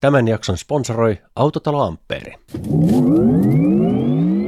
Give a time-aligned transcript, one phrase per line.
[0.00, 2.34] Tämän jakson sponsoroi Autotalo Ampeeri.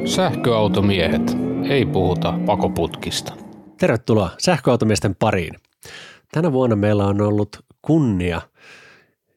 [0.04, 1.36] Sähköautomiehet.
[1.68, 3.32] Ei puhuta pakoputkista.
[3.78, 5.54] Tervetuloa sähköautomiesten pariin.
[6.32, 8.40] Tänä vuonna meillä on ollut kunnia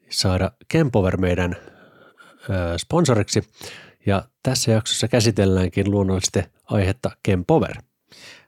[0.09, 1.55] saada Kempover meidän
[2.77, 3.43] sponsoriksi
[4.05, 7.75] ja tässä jaksossa käsitelläänkin luonnollisesti aihetta Kempover.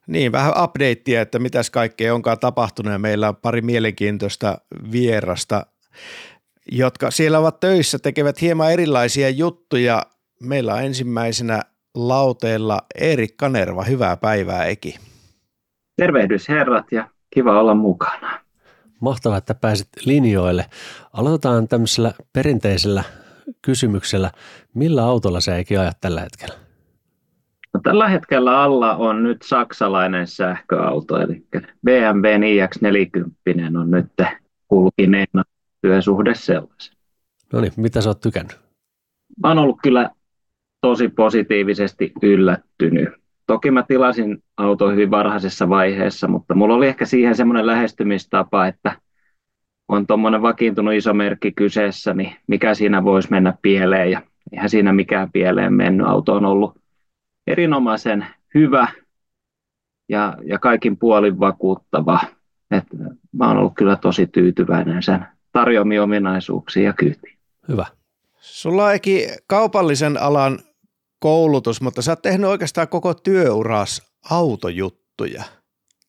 [0.08, 4.58] Niin, vähän updatea, että mitäs kaikkea onkaan tapahtunut ja meillä on pari mielenkiintoista
[4.92, 5.66] vierasta
[6.72, 10.02] jotka siellä ovat töissä, tekevät hieman erilaisia juttuja.
[10.42, 11.62] Meillä on ensimmäisenä
[11.96, 13.84] lauteella Erik Kanerva.
[13.84, 14.96] Hyvää päivää, Eki.
[15.96, 18.40] Tervehdys herrat ja kiva olla mukana.
[19.02, 20.66] Mahtavaa, että pääsit linjoille.
[21.14, 23.04] Aloitetaan tämmöisellä perinteisellä
[23.62, 24.32] kysymyksellä.
[24.74, 26.56] Millä autolla sä Eki ajat tällä hetkellä?
[27.74, 31.46] No, tällä hetkellä alla on nyt saksalainen sähköauto, eli
[31.86, 34.12] BMW iX40 on nyt
[34.68, 35.44] kulkineena
[35.84, 36.98] työsuhde sellaisen.
[37.54, 38.60] No niin, mitä sä oot tykännyt?
[39.44, 40.10] Mä oon ollut kyllä
[40.82, 43.10] tosi positiivisesti yllättynyt.
[43.48, 48.98] Toki mä tilasin auto hyvin varhaisessa vaiheessa, mutta mulla oli ehkä siihen semmoinen lähestymistapa, että
[49.88, 54.94] on tuommoinen vakiintunut iso merkki kyseessä, niin mikä siinä voisi mennä pieleen ja eihän siinä
[54.94, 56.08] mikään pieleen mennyt.
[56.08, 56.78] Auto on ollut
[57.48, 58.26] erinomaisen
[58.56, 58.88] hyvä
[60.10, 62.20] ja, ja kaikin puolin vakuuttava.
[62.72, 62.84] Et
[63.32, 67.38] mä oon ollut kyllä tosi tyytyväinen sen tarjoamia ominaisuuksia ja kyytiin.
[67.68, 67.86] Hyvä.
[68.40, 69.00] Sulla on
[69.48, 70.60] kaupallisen alan
[71.20, 75.44] koulutus, mutta sä oot tehnyt oikeastaan koko työuras autojuttuja.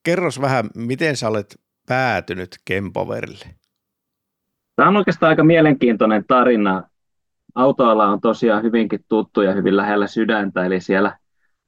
[0.03, 3.45] Kerros vähän, miten sä olet päätynyt Kempoverille?
[4.77, 6.83] Tämä on oikeastaan aika mielenkiintoinen tarina.
[7.55, 11.19] Autoala on tosiaan hyvinkin tuttu ja hyvin lähellä sydäntä, eli siellä,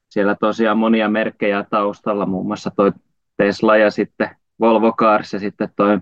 [0.08, 2.92] siellä tosiaan monia merkkejä taustalla, muun muassa toi
[3.36, 5.98] Tesla ja sitten Volvo Cars ja sitten toi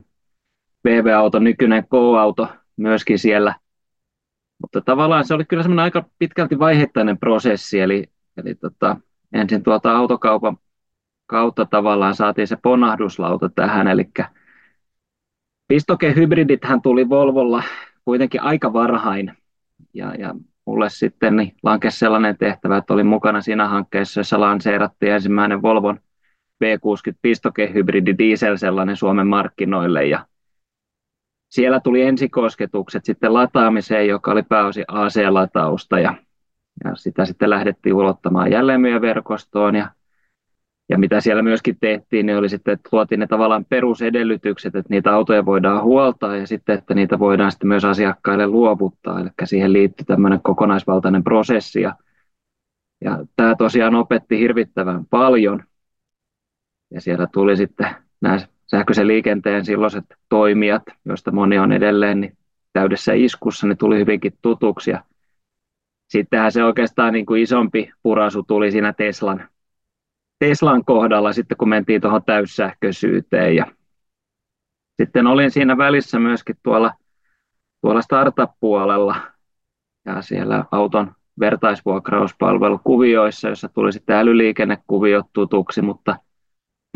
[0.84, 3.54] VV-auto, nykyinen K-auto myöskin siellä.
[4.60, 8.96] Mutta tavallaan se oli kyllä semmoinen aika pitkälti vaiheittainen prosessi, eli, eli tota,
[9.32, 10.56] ensin tuolta autokaupan
[11.26, 14.10] kautta tavallaan saatiin se ponahduslauta tähän, eli
[15.68, 17.62] pistokehybridithän tuli Volvolla
[18.04, 19.32] kuitenkin aika varhain,
[19.94, 20.34] ja, ja
[20.66, 26.00] mulle sitten niin lankesi sellainen tehtävä, että olin mukana siinä hankkeessa, jossa lanseerattiin ensimmäinen Volvon
[26.64, 30.26] V60 pistokehybridi diesel sellainen Suomen markkinoille, ja
[31.54, 36.14] siellä tuli ensikosketukset sitten lataamiseen, joka oli pääosin AC-latausta ja,
[36.84, 39.90] ja sitä sitten lähdettiin ulottamaan jälleenmyyjäverkostoon ja,
[40.88, 45.14] ja mitä siellä myöskin tehtiin, niin oli sitten, että luotiin ne tavallaan perusedellytykset, että niitä
[45.14, 50.04] autoja voidaan huoltaa ja sitten, että niitä voidaan sitten myös asiakkaille luovuttaa, eli siihen liittyy
[50.04, 51.96] tämmöinen kokonaisvaltainen prosessi ja,
[53.04, 55.64] ja tämä tosiaan opetti hirvittävän paljon.
[56.90, 57.86] Ja siellä tuli sitten
[58.20, 62.36] nämä sähköisen liikenteen silloiset toimijat, joista moni on edelleen niin
[62.72, 64.90] täydessä iskussa, ne tuli hyvinkin tutuksi.
[64.90, 65.04] Ja
[66.08, 69.48] sittenhän se oikeastaan niin kuin isompi purasu tuli siinä Teslan,
[70.38, 73.56] Teslan kohdalla sitten, kun mentiin tuohon täyssähköisyyteen.
[73.56, 73.66] Ja
[75.02, 76.92] sitten olin siinä välissä myöskin tuolla,
[77.80, 79.16] tuolla startup-puolella
[80.06, 86.16] ja siellä auton vertaisvuokrauspalvelukuvioissa, jossa tuli sitten älyliikennekuviot tutuksi, mutta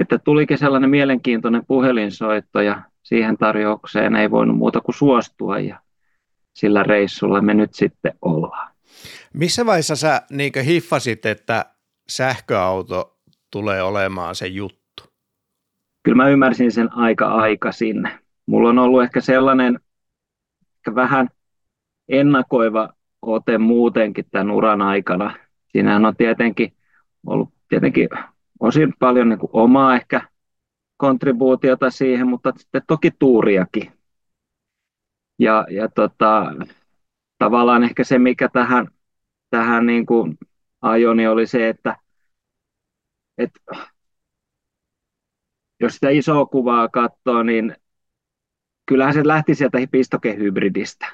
[0.01, 5.81] sitten tulikin sellainen mielenkiintoinen puhelinsoitto ja siihen tarjoukseen ei voinut muuta kuin suostua ja
[6.55, 8.73] sillä reissulla me nyt sitten ollaan.
[9.35, 11.65] Missä vaiheessa sä niin hiffasit, että
[12.09, 13.19] sähköauto
[13.53, 15.03] tulee olemaan se juttu?
[16.03, 18.11] Kyllä mä ymmärsin sen aika aikaisin.
[18.47, 19.81] Mulla on ollut ehkä sellainen
[20.77, 21.29] ehkä vähän
[22.09, 22.93] ennakoiva
[23.23, 25.37] ote muutenkin tämän uran aikana.
[25.73, 26.73] Siinähän on tietenkin
[27.27, 28.09] ollut tietenkin
[28.61, 30.29] osin paljon niin kuin omaa ehkä
[30.97, 33.93] kontribuutiota siihen, mutta sitten toki tuuriakin.
[35.39, 36.53] Ja, ja tota,
[37.39, 38.89] tavallaan ehkä se, mikä tähän,
[39.51, 40.39] tähän niin kuin
[40.83, 41.97] ajoi, niin oli se, että,
[43.39, 43.61] että
[45.81, 47.77] jos sitä isoa kuvaa katsoo, niin
[48.87, 51.07] kyllähän se lähti sieltä pistokehybridistä.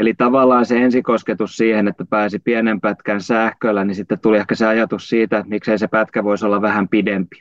[0.00, 4.66] Eli tavallaan se ensikosketus siihen, että pääsi pienen pätkän sähköllä, niin sitten tuli ehkä se
[4.66, 7.40] ajatus siitä, että miksei se pätkä voisi olla vähän pidempi.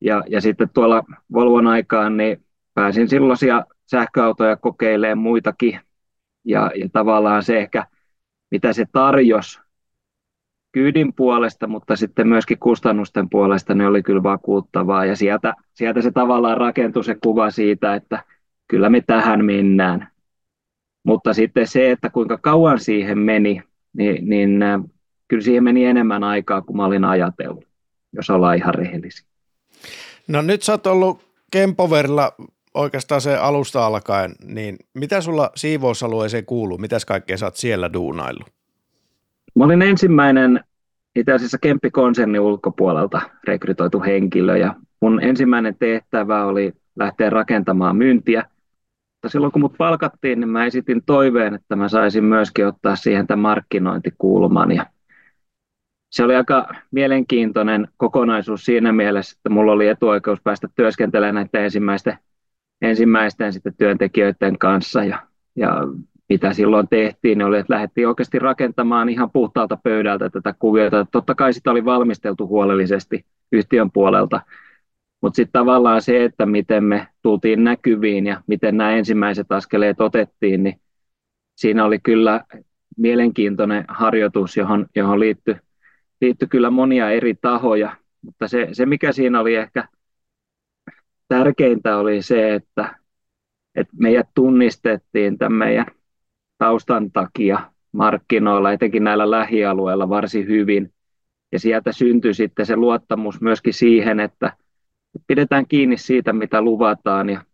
[0.00, 1.02] Ja, ja sitten tuolla
[1.32, 2.44] Volvon aikaan niin
[2.74, 5.80] pääsin silloisia sähköautoja kokeilemaan muitakin.
[6.44, 7.86] Ja, ja tavallaan se ehkä,
[8.50, 9.60] mitä se tarjosi
[10.72, 15.04] kyydin puolesta, mutta sitten myöskin kustannusten puolesta, niin oli kyllä vakuuttavaa.
[15.04, 18.24] Ja sieltä, sieltä se tavallaan rakentui se kuva siitä, että
[18.68, 20.15] kyllä me tähän mennään.
[21.06, 23.62] Mutta sitten se, että kuinka kauan siihen meni,
[23.92, 24.60] niin, niin
[25.28, 27.64] kyllä siihen meni enemmän aikaa kuin mä olin ajatellut,
[28.12, 29.26] jos ollaan ihan rehellisiä.
[30.28, 31.20] No nyt sä oot ollut
[31.50, 32.32] Kempoverilla
[32.74, 36.78] oikeastaan se alusta alkaen, niin mitä sulla siivousalueeseen kuuluu?
[36.78, 38.48] Mitäs kaikkea sä oot siellä duunaillut?
[39.54, 40.60] Mä olin ensimmäinen
[41.16, 48.44] itse asiassa Kemppi-konsernin ulkopuolelta rekrytoitu henkilö ja mun ensimmäinen tehtävä oli lähteä rakentamaan myyntiä.
[49.26, 53.26] Mutta silloin kun mut palkattiin, niin mä esitin toiveen, että mä saisin myöskin ottaa siihen
[53.26, 54.86] tämän markkinointikulman ja
[56.10, 62.18] se oli aika mielenkiintoinen kokonaisuus siinä mielessä, että mulla oli etuoikeus päästä työskentelemään näiden ensimmäisten,
[62.82, 65.04] ensimmäisten sitten työntekijöiden kanssa.
[65.04, 65.18] Ja,
[65.56, 65.80] ja
[66.28, 71.06] mitä silloin tehtiin, niin oli, että lähdettiin oikeasti rakentamaan ihan puhtaalta pöydältä tätä kuviota.
[71.12, 74.40] Totta kai sitä oli valmisteltu huolellisesti yhtiön puolelta,
[75.26, 80.62] mutta sitten tavallaan se, että miten me tultiin näkyviin ja miten nämä ensimmäiset askeleet otettiin,
[80.62, 80.80] niin
[81.56, 82.44] siinä oli kyllä
[82.96, 85.56] mielenkiintoinen harjoitus, johon, johon liittyi,
[86.20, 89.88] liittyi kyllä monia eri tahoja, mutta se, se mikä siinä oli ehkä
[91.28, 92.98] tärkeintä oli se, että,
[93.74, 95.86] että meidät tunnistettiin tämän meidän
[96.58, 100.92] taustan takia markkinoilla, etenkin näillä lähialueilla varsin hyvin.
[101.52, 104.52] Ja sieltä syntyi sitten se luottamus myöskin siihen, että
[105.26, 107.30] pidetään kiinni siitä, mitä luvataan.
[107.30, 107.44] Ja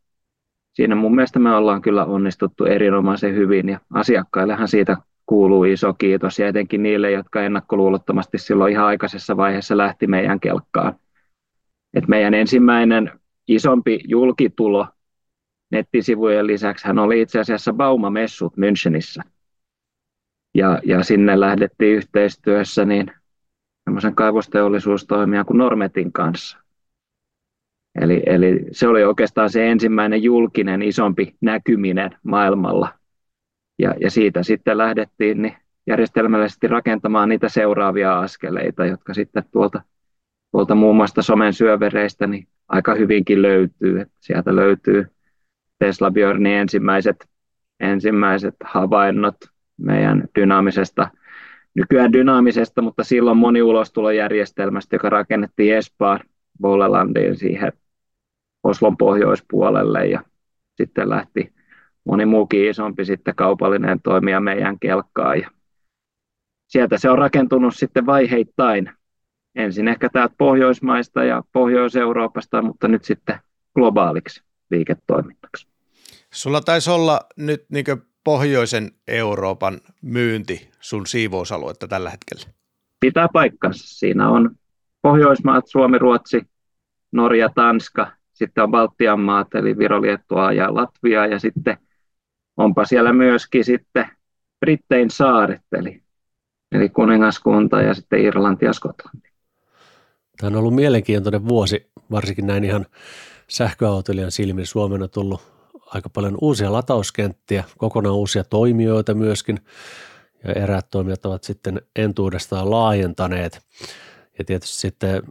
[0.72, 6.38] siinä mun mielestä me ollaan kyllä onnistuttu erinomaisen hyvin ja asiakkaillehan siitä kuuluu iso kiitos
[6.38, 10.94] ja etenkin niille, jotka ennakkoluulottomasti silloin ihan aikaisessa vaiheessa lähti meidän kelkkaan.
[11.94, 14.86] Et meidän ensimmäinen isompi julkitulo
[15.70, 19.22] nettisivujen lisäksi hän oli itse asiassa Bauma-messut Münchenissä.
[20.54, 23.12] Ja, ja sinne lähdettiin yhteistyössä niin
[23.84, 26.58] semmoisen kaivosteollisuustoimijan kuin Normetin kanssa.
[28.00, 32.88] Eli, eli se oli oikeastaan se ensimmäinen julkinen isompi näkyminen maailmalla.
[33.78, 35.56] Ja, ja siitä sitten lähdettiin niin
[35.86, 39.82] järjestelmällisesti rakentamaan niitä seuraavia askeleita, jotka sitten tuolta,
[40.52, 44.06] tuolta muun muassa somen syövereistä niin aika hyvinkin löytyy.
[44.20, 45.06] Sieltä löytyy
[45.78, 47.28] Tesla Björnin ensimmäiset,
[47.80, 49.36] ensimmäiset havainnot
[49.76, 51.08] meidän dynaamisesta,
[51.74, 56.20] nykyään dynaamisesta, mutta silloin moniulostulojärjestelmästä, joka rakennettiin Espaan,
[56.60, 57.72] Bollelandiin siihen
[58.62, 60.22] Oslon pohjoispuolelle ja
[60.76, 61.52] sitten lähti
[62.04, 65.50] moni muukin isompi sitten kaupallinen toimija meidän kelkkaan ja
[66.68, 68.90] sieltä se on rakentunut sitten vaiheittain.
[69.54, 73.38] Ensin ehkä täältä Pohjoismaista ja Pohjois-Euroopasta, mutta nyt sitten
[73.74, 75.66] globaaliksi liiketoiminnaksi.
[76.32, 77.84] Sulla taisi olla nyt niin
[78.24, 82.52] pohjoisen Euroopan myynti sun siivousaluetta tällä hetkellä.
[83.00, 83.98] Pitää paikkansa.
[83.98, 84.50] Siinä on
[85.02, 86.42] Pohjoismaat, Suomi, Ruotsi,
[87.12, 88.10] Norja, Tanska,
[88.42, 91.76] sitten on Baltian maat, eli Viro, Liettua ja Latvia, ja sitten
[92.56, 94.08] onpa siellä myöskin sitten
[94.60, 96.02] Brittein saaret, eli,
[96.72, 99.28] eli kuningaskunta ja sitten Irlanti ja Skotlanti.
[100.40, 102.86] Tämä on ollut mielenkiintoinen vuosi, varsinkin näin ihan
[103.48, 104.66] sähköautoilijan silmin.
[104.66, 105.40] Suomena tullut
[105.86, 109.58] aika paljon uusia latauskenttiä, kokonaan uusia toimijoita myöskin,
[110.44, 113.60] ja eräät toimijat ovat sitten entuudestaan laajentaneet.
[114.38, 115.22] Ja tietysti sitten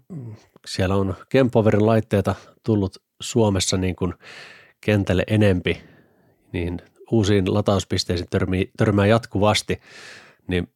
[0.68, 2.36] siellä on Kempoverin laitteita
[2.66, 4.13] tullut Suomessa niin kuin
[4.81, 5.81] kentälle enempi,
[6.54, 6.81] niin
[7.12, 9.81] uusiin latauspisteisiin törmää, törmää jatkuvasti.
[10.48, 10.68] Niin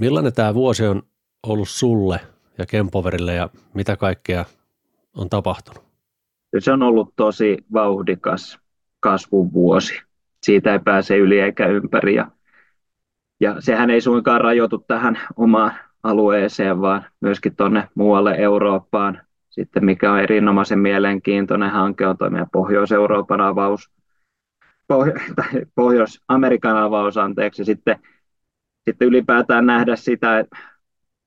[0.00, 1.02] millainen tämä vuosi on
[1.46, 2.20] ollut sulle
[2.58, 4.44] ja Kempoverille ja mitä kaikkea
[5.16, 5.84] on tapahtunut?
[6.58, 8.58] Se on ollut tosi vauhdikas
[9.00, 10.00] kasvun vuosi.
[10.42, 12.14] Siitä ei pääse yli eikä ympäri.
[12.14, 12.30] Ja,
[13.40, 19.20] ja sehän ei suinkaan rajoitu tähän omaan alueeseen, vaan myöskin tuonne muualle Eurooppaan.
[19.50, 23.90] Sitten mikä on erinomaisen mielenkiintoinen hanke on toimia Pohjois-Euroopan avaus,
[24.88, 27.64] Pohjo- tai Pohjois-Amerikan avaus, anteeksi.
[27.64, 27.98] Sitten,
[28.88, 30.58] sitten ylipäätään nähdä sitä että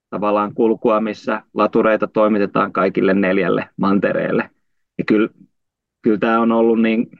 [0.09, 4.49] tavallaan kulkua, missä latureita toimitetaan kaikille neljälle mantereelle.
[4.97, 5.29] Ja kyllä,
[6.01, 7.11] kyllä tämä on ollut niin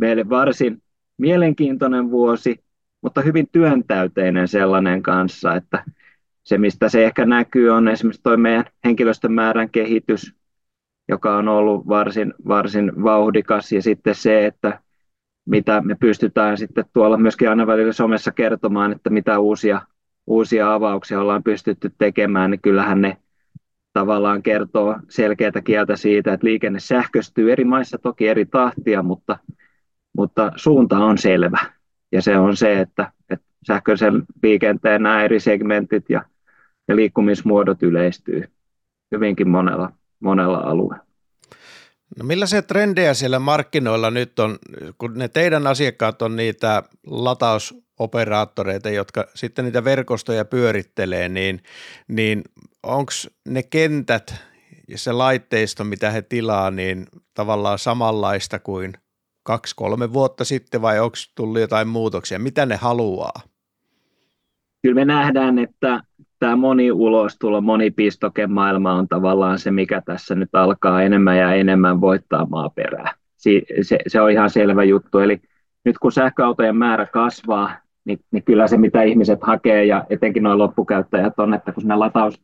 [0.00, 0.82] meille varsin
[1.18, 2.64] mielenkiintoinen vuosi,
[3.02, 5.84] mutta hyvin työntäyteinen sellainen kanssa, että
[6.46, 10.34] se mistä se ehkä näkyy on esimerkiksi tuo meidän henkilöstön määrän kehitys,
[11.08, 14.80] joka on ollut varsin, varsin vauhdikas ja sitten se, että
[15.46, 19.82] mitä me pystytään sitten tuolla myöskin aina välillä somessa kertomaan, että mitä uusia,
[20.26, 23.16] uusia avauksia ollaan pystytty tekemään, niin kyllähän ne
[23.92, 29.38] tavallaan kertoo selkeätä kieltä siitä, että liikenne sähköstyy eri maissa toki eri tahtia, mutta
[30.16, 31.58] mutta suunta on selvä.
[32.12, 36.22] Ja se on se, että, että sähköisen liikenteen nämä eri segmentit ja,
[36.88, 38.44] ja liikkumismuodot yleistyy
[39.12, 41.06] hyvinkin monella, monella alueella.
[42.18, 44.58] No millaisia trendejä siellä markkinoilla nyt on,
[44.98, 51.62] kun ne teidän asiakkaat on niitä latausoperaattoreita, jotka sitten niitä verkostoja pyörittelee, niin,
[52.08, 52.42] niin
[52.82, 53.12] onko
[53.48, 54.34] ne kentät
[54.88, 58.92] ja se laitteisto, mitä he tilaa, niin tavallaan samanlaista kuin
[59.42, 62.38] kaksi-kolme vuotta sitten vai onko tullut jotain muutoksia?
[62.38, 63.40] Mitä ne haluaa?
[64.82, 66.02] Kyllä me nähdään, että
[66.38, 67.94] tämä moni ulostulo, moni
[68.48, 73.14] maailma on tavallaan se, mikä tässä nyt alkaa enemmän ja enemmän voittaa maaperää.
[73.36, 75.18] Se, se on ihan selvä juttu.
[75.18, 75.40] Eli
[75.84, 77.70] nyt kun sähköautojen määrä kasvaa,
[78.04, 81.96] niin, niin kyllä se, mitä ihmiset hakee ja etenkin nuo loppukäyttäjät on, että kun sinne
[81.96, 82.42] lataus,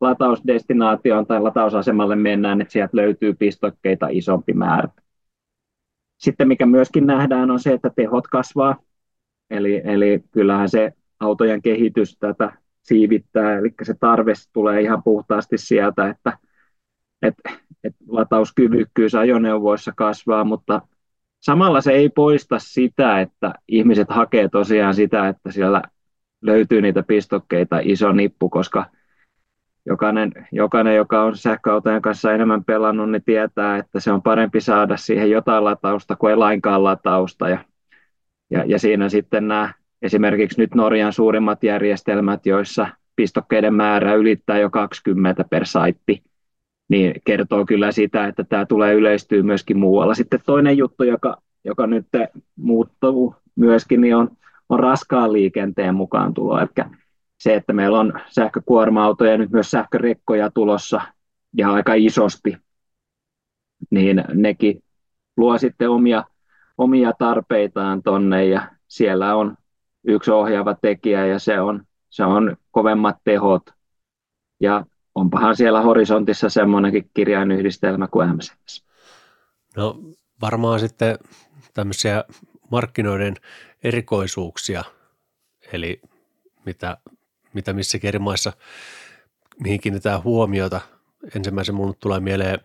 [0.00, 4.88] latausdestinaatioon tai latausasemalle mennään, että sieltä löytyy pistokkeita isompi määrä.
[6.18, 8.76] Sitten mikä myöskin nähdään on se, että tehot kasvaa,
[9.50, 16.08] eli, eli kyllähän se autojen kehitys tätä siivittää, eli se tarve tulee ihan puhtaasti sieltä,
[16.08, 16.38] että,
[17.22, 17.50] että,
[17.84, 20.82] että latauskyvykkyys ajoneuvoissa kasvaa, mutta
[21.40, 25.82] samalla se ei poista sitä, että ihmiset hakee tosiaan sitä, että siellä
[26.42, 28.86] löytyy niitä pistokkeita iso nippu, koska
[29.86, 34.96] jokainen, jokainen joka on sähköautojen kanssa enemmän pelannut, niin tietää, että se on parempi saada
[34.96, 37.48] siihen jotain latausta kuin ei lainkaan latausta.
[37.48, 37.58] Ja,
[38.50, 44.70] ja, ja siinä sitten nämä esimerkiksi nyt Norjan suurimmat järjestelmät, joissa pistokkeiden määrä ylittää jo
[44.70, 46.22] 20 per saitti,
[46.88, 50.14] niin kertoo kyllä sitä, että tämä tulee yleistyä myöskin muualla.
[50.14, 52.06] Sitten toinen juttu, joka, joka nyt
[52.56, 54.30] muuttuu myöskin, niin on,
[54.68, 56.58] on raskaan liikenteen mukaan tulo.
[56.58, 56.68] Eli
[57.38, 61.00] se, että meillä on sähkökuorma-autoja ja nyt myös sähkörekkoja tulossa
[61.56, 62.56] ja aika isosti,
[63.90, 64.82] niin nekin
[65.36, 66.24] luo sitten omia,
[66.78, 69.56] omia tarpeitaan tonne ja siellä on
[70.04, 73.62] yksi ohjaava tekijä ja se on, se on kovemmat tehot.
[74.60, 78.84] Ja onpahan siellä horisontissa semmoinenkin kirjainyhdistelmä kuin MCS.
[79.76, 80.00] No
[80.40, 81.18] varmaan sitten
[81.74, 82.24] tämmöisiä
[82.70, 83.34] markkinoiden
[83.84, 84.84] erikoisuuksia,
[85.72, 86.00] eli
[86.64, 86.96] mitä,
[87.52, 88.52] mitä missäkin eri maissa,
[89.62, 90.80] mihin kiinnitetään huomiota.
[91.36, 92.58] Ensimmäisen mun tulee mieleen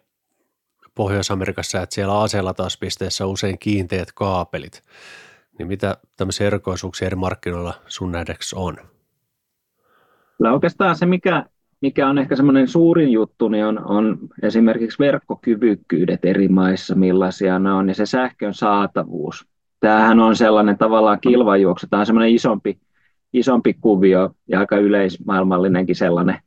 [0.95, 4.83] Pohjois-Amerikassa, että siellä aselatauspisteessä on usein kiinteät kaapelit.
[5.57, 8.77] Niin mitä tämmöisiä erikoisuuksia eri markkinoilla sun nähdäksi on?
[10.37, 11.45] Kyllä oikeastaan se, mikä,
[11.81, 17.73] mikä on ehkä semmoinen suurin juttu, niin on, on esimerkiksi verkkokyvykkyydet eri maissa, millaisia ne
[17.73, 19.47] on, ja se sähkön saatavuus.
[19.79, 22.79] Tämähän on sellainen tavallaan kilvajuoksu, tämä on semmoinen isompi,
[23.33, 26.39] isompi kuvio ja aika yleismaailmallinenkin sellainen.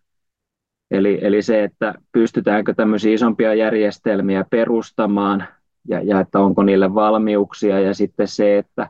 [0.91, 5.47] Eli, eli se, että pystytäänkö tämmöisiä isompia järjestelmiä perustamaan
[5.89, 8.87] ja, ja että onko niille valmiuksia ja sitten se, että,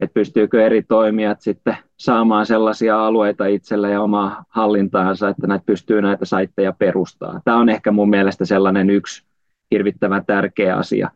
[0.00, 6.02] että pystyykö eri toimijat sitten saamaan sellaisia alueita itselle ja omaa hallintaansa, että näitä pystyy
[6.02, 7.40] näitä saitteja perustaa.
[7.44, 9.26] Tämä on ehkä mun mielestä sellainen yksi
[9.70, 11.10] hirvittävän tärkeä asia.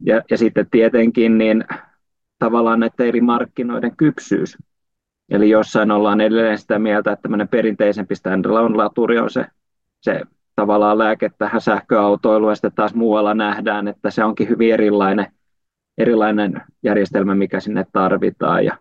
[0.00, 1.64] Ja, ja sitten tietenkin niin
[2.38, 4.58] tavallaan näiden eri markkinoiden kypsyys.
[5.28, 9.46] Eli jossain ollaan edelleen sitä mieltä, että tämmöinen perinteisempi standalone laturi on se,
[10.00, 10.20] se
[10.56, 15.26] tavallaan lääke tähän sähköautoiluun, ja sitten taas muualla nähdään, että se onkin hyvin erilainen,
[15.98, 18.64] erilainen järjestelmä, mikä sinne tarvitaan.
[18.64, 18.76] Ja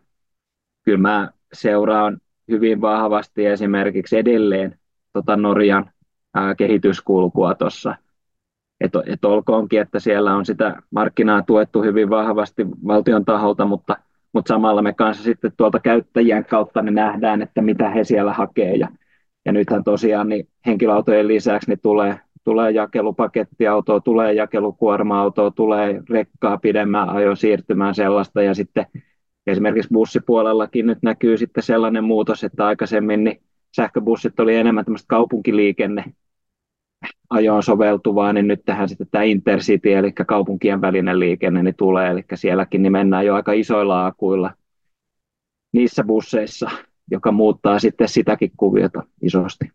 [0.83, 2.17] kyllä mä seuraan
[2.51, 4.79] hyvin vahvasti esimerkiksi edelleen
[5.13, 5.91] tota Norjan
[6.33, 7.95] ää, kehityskulkua tuossa.
[8.81, 13.97] Että et olkoonkin, että siellä on sitä markkinaa tuettu hyvin vahvasti valtion taholta, mutta,
[14.33, 18.75] mutta samalla me kanssa sitten tuolta käyttäjien kautta ne nähdään, että mitä he siellä hakee
[18.75, 18.87] ja
[19.45, 27.09] ja nythän tosiaan niin henkilöautojen lisäksi niin tulee, tulee jakelupakettiautoa, tulee jakelukuorma-autoa, tulee rekkaa pidemmän
[27.09, 28.41] ajon siirtymään sellaista.
[28.41, 28.85] Ja sitten
[29.47, 33.41] esimerkiksi bussipuolellakin nyt näkyy sitten sellainen muutos, että aikaisemmin niin
[33.75, 36.03] sähköbussit oli enemmän tämmöistä kaupunkiliikenne
[37.29, 42.23] ajoon soveltuvaa, niin nyt tähän sitten tämä Intercity, eli kaupunkien välinen liikenne, niin tulee, eli
[42.33, 44.51] sielläkin niin mennään jo aika isoilla akuilla
[45.73, 46.71] niissä busseissa,
[47.11, 49.71] joka muuttaa sitten sitäkin kuviota isosti.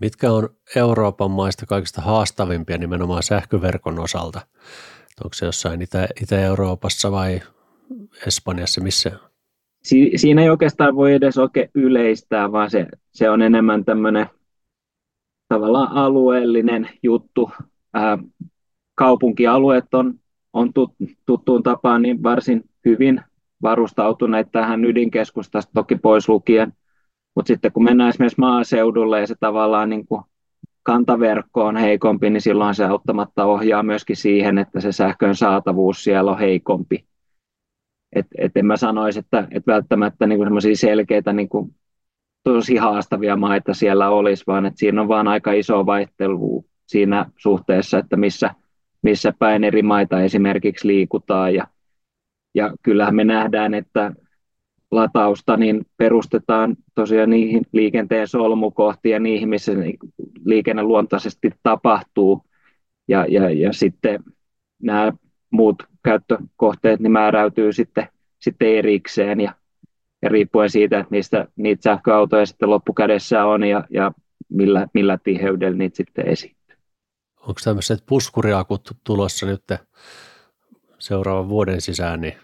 [0.00, 4.40] Mitkä on Euroopan maista kaikista haastavimpia nimenomaan sähköverkon osalta?
[5.24, 7.40] Onko se jossain Itä- Itä-Euroopassa vai
[8.26, 9.12] Espanjassa, missä?
[9.82, 14.26] Si- siinä ei oikeastaan voi edes oikein yleistää, vaan se, se on enemmän tämmöinen
[15.48, 17.50] tavallaan alueellinen juttu.
[17.94, 18.18] Ää,
[18.94, 20.14] kaupunkialueet on,
[20.52, 20.72] on
[21.26, 23.20] tuttuun tapaan niin varsin hyvin
[23.62, 26.72] varustautuneet tähän ydinkeskustasta toki pois lukien,
[27.36, 30.22] mutta sitten kun mennään esimerkiksi maaseudulle ja se tavallaan niin kuin
[30.82, 36.30] kantaverkko on heikompi, niin silloin se auttamatta ohjaa myöskin siihen, että se sähkön saatavuus siellä
[36.30, 37.04] on heikompi.
[38.16, 41.74] Et, et en mä sanoisi, että et välttämättä niin kuin selkeitä niin kuin
[42.44, 47.98] tosi haastavia maita siellä olisi, vaan että siinä on vaan aika iso vaihtelu siinä suhteessa,
[47.98, 48.54] että missä,
[49.02, 51.66] missä päin eri maita esimerkiksi liikutaan ja
[52.54, 54.12] ja kyllähän me nähdään, että
[54.90, 59.72] latausta niin perustetaan tosiaan niihin liikenteen solmukohtiin ja niihin, missä
[60.44, 62.44] liikenne luontaisesti tapahtuu.
[63.08, 64.24] Ja, ja, ja sitten
[64.82, 65.12] nämä
[65.50, 69.54] muut käyttökohteet niin määräytyy sitten, sitten erikseen ja,
[70.22, 74.12] ja riippuen siitä, että mistä niitä sähköautoja sitten loppukädessä on ja, ja
[74.48, 76.76] millä, millä tiheydellä niitä sitten esiintyy.
[77.40, 79.62] Onko tämmöiset puskuriakut tulossa nyt
[81.00, 82.34] seuraavan vuoden sisään niin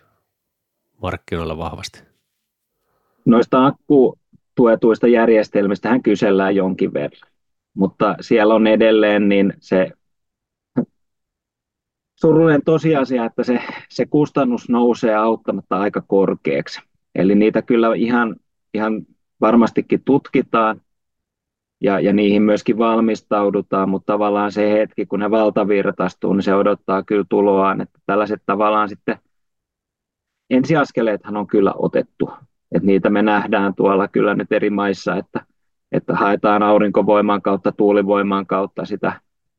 [1.02, 2.02] markkinoilla vahvasti?
[3.24, 7.30] Noista akkutuetuista järjestelmistä hän kysellään jonkin verran,
[7.74, 9.90] mutta siellä on edelleen niin se
[12.16, 16.80] surullinen tosiasia, että se, se kustannus nousee auttamatta aika korkeaksi.
[17.14, 18.36] Eli niitä kyllä ihan,
[18.74, 19.06] ihan
[19.40, 20.80] varmastikin tutkitaan
[21.80, 27.02] ja, ja niihin myöskin valmistaudutaan, mutta tavallaan se hetki, kun ne valtavirtaistuu, niin se odottaa
[27.02, 29.18] kyllä tuloaan, että tällaiset tavallaan sitten
[30.50, 32.30] ensiaskeleethan on kyllä otettu,
[32.72, 35.46] että niitä me nähdään tuolla kyllä nyt eri maissa, että,
[35.92, 39.12] että haetaan aurinkovoiman kautta, tuulivoiman kautta sitä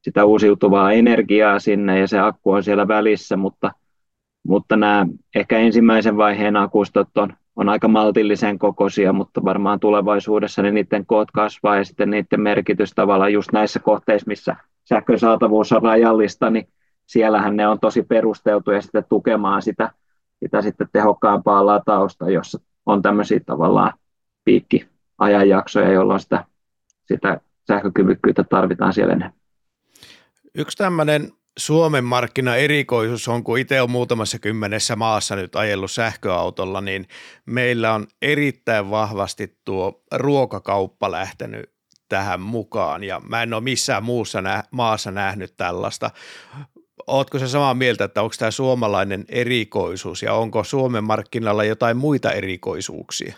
[0.08, 3.72] sitä uusiutuvaa energiaa sinne ja se akku on siellä välissä, mutta,
[4.44, 10.74] mutta nämä ehkä ensimmäisen vaiheen akustot on, on aika maltillisen kokoisia, mutta varmaan tulevaisuudessa niin
[10.74, 15.84] niiden koot kasvaa ja sitten niiden merkitys tavallaan just näissä kohteissa, missä sähkön saatavuus on
[15.84, 16.68] rajallista, niin
[17.06, 19.92] siellähän ne on tosi perusteltuja sitten tukemaan sitä,
[20.40, 23.94] sitä sitten tehokkaampaa latausta, jossa on tämmöisiä tavallaan
[24.46, 26.46] piikkiajanjaksoja, jolloin sitä,
[27.06, 29.38] sitä sähkökyvykkyyttä tarvitaan siellä enemmän.
[30.56, 36.82] Yksi tämmöinen Suomen markkina erikoisuus on, kun itse on muutamassa kymmenessä maassa nyt ajellut sähköautolla,
[36.82, 37.08] niin
[37.46, 41.72] meillä on erittäin vahvasti tuo ruokakauppa lähtenyt
[42.10, 46.12] tähän mukaan ja mä en ole missään muussa nä- maassa nähnyt tällaista.
[47.08, 52.32] Ootko se samaa mieltä, että onko tämä suomalainen erikoisuus ja onko Suomen markkinalla jotain muita
[52.32, 53.36] erikoisuuksia?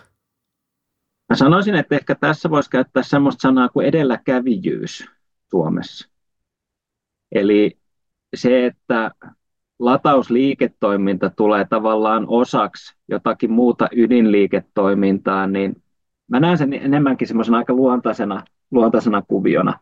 [1.29, 5.05] Mä sanoisin, että ehkä tässä voisi käyttää sellaista sanaa kuin edelläkävijyys
[5.49, 6.09] Suomessa.
[7.31, 7.78] Eli
[8.35, 9.11] se, että
[9.79, 15.83] latausliiketoiminta tulee tavallaan osaksi jotakin muuta ydinliiketoimintaa, niin
[16.27, 19.79] mä näen sen enemmänkin semmoisena aika luontaisena, luontaisena kuviona.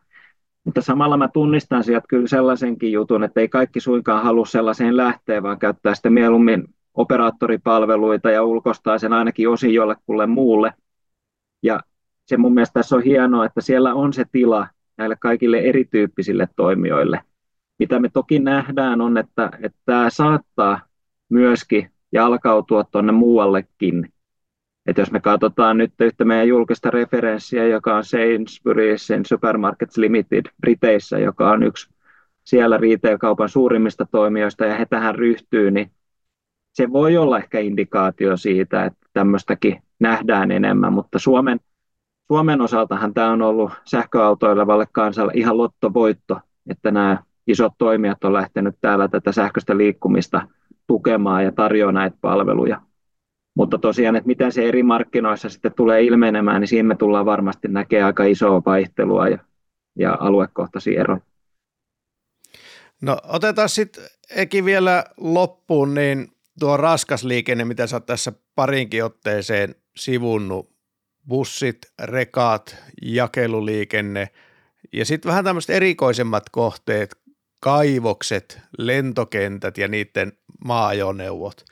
[0.64, 5.44] Mutta samalla mä tunnistan sieltä kyllä sellaisenkin jutun, että ei kaikki suinkaan halua sellaiseen lähteä,
[5.44, 10.74] vaan käyttää sitten mieluummin operaattoripalveluita ja ulkostaa sen ainakin osin jollekulle muulle.
[11.64, 11.80] Ja
[12.26, 17.22] se mun mielestä tässä on hienoa, että siellä on se tila näille kaikille erityyppisille toimijoille–
[17.80, 20.80] mitä me toki nähdään on, että, että tämä saattaa
[21.30, 24.14] myöskin jalkautua tuonne muuallekin.
[24.86, 31.20] Että jos me katsotaan nyt yhtä meidän julkista referenssiä, joka on Sainsbury's Supermarkets Limited Briteissä,
[31.20, 31.90] joka on yksi
[32.44, 35.92] siellä retail-kaupan suurimmista toimijoista, ja he tähän ryhtyy, niin
[36.74, 41.60] se voi olla ehkä indikaatio siitä, että tämmöistäkin nähdään enemmän, mutta Suomen,
[42.28, 48.76] Suomen osaltahan tämä on ollut sähköautoilevalle kansalle ihan lottovoitto, että nämä isot toimijat on lähtenyt
[48.82, 50.48] täällä tätä sähköistä liikkumista
[50.88, 52.82] tukemaan ja tarjoaa näitä palveluja.
[53.56, 57.68] Mutta tosiaan, että miten se eri markkinoissa sitten tulee ilmenemään, niin siinä me tullaan varmasti
[57.68, 59.38] näkemään aika isoa vaihtelua ja,
[59.96, 61.22] ja aluekohtaisia eroja.
[63.02, 64.04] No otetaan sitten
[64.36, 66.28] Eki vielä loppuun, niin
[66.60, 70.70] tuo raskas liikenne, mitä sä oot tässä parinkin otteeseen sivunnut,
[71.28, 74.30] bussit, rekat, jakeluliikenne
[74.94, 77.16] ja sitten vähän tämmöiset erikoisemmat kohteet,
[77.60, 80.32] kaivokset, lentokentät ja niiden
[80.66, 81.66] maajoneuvot.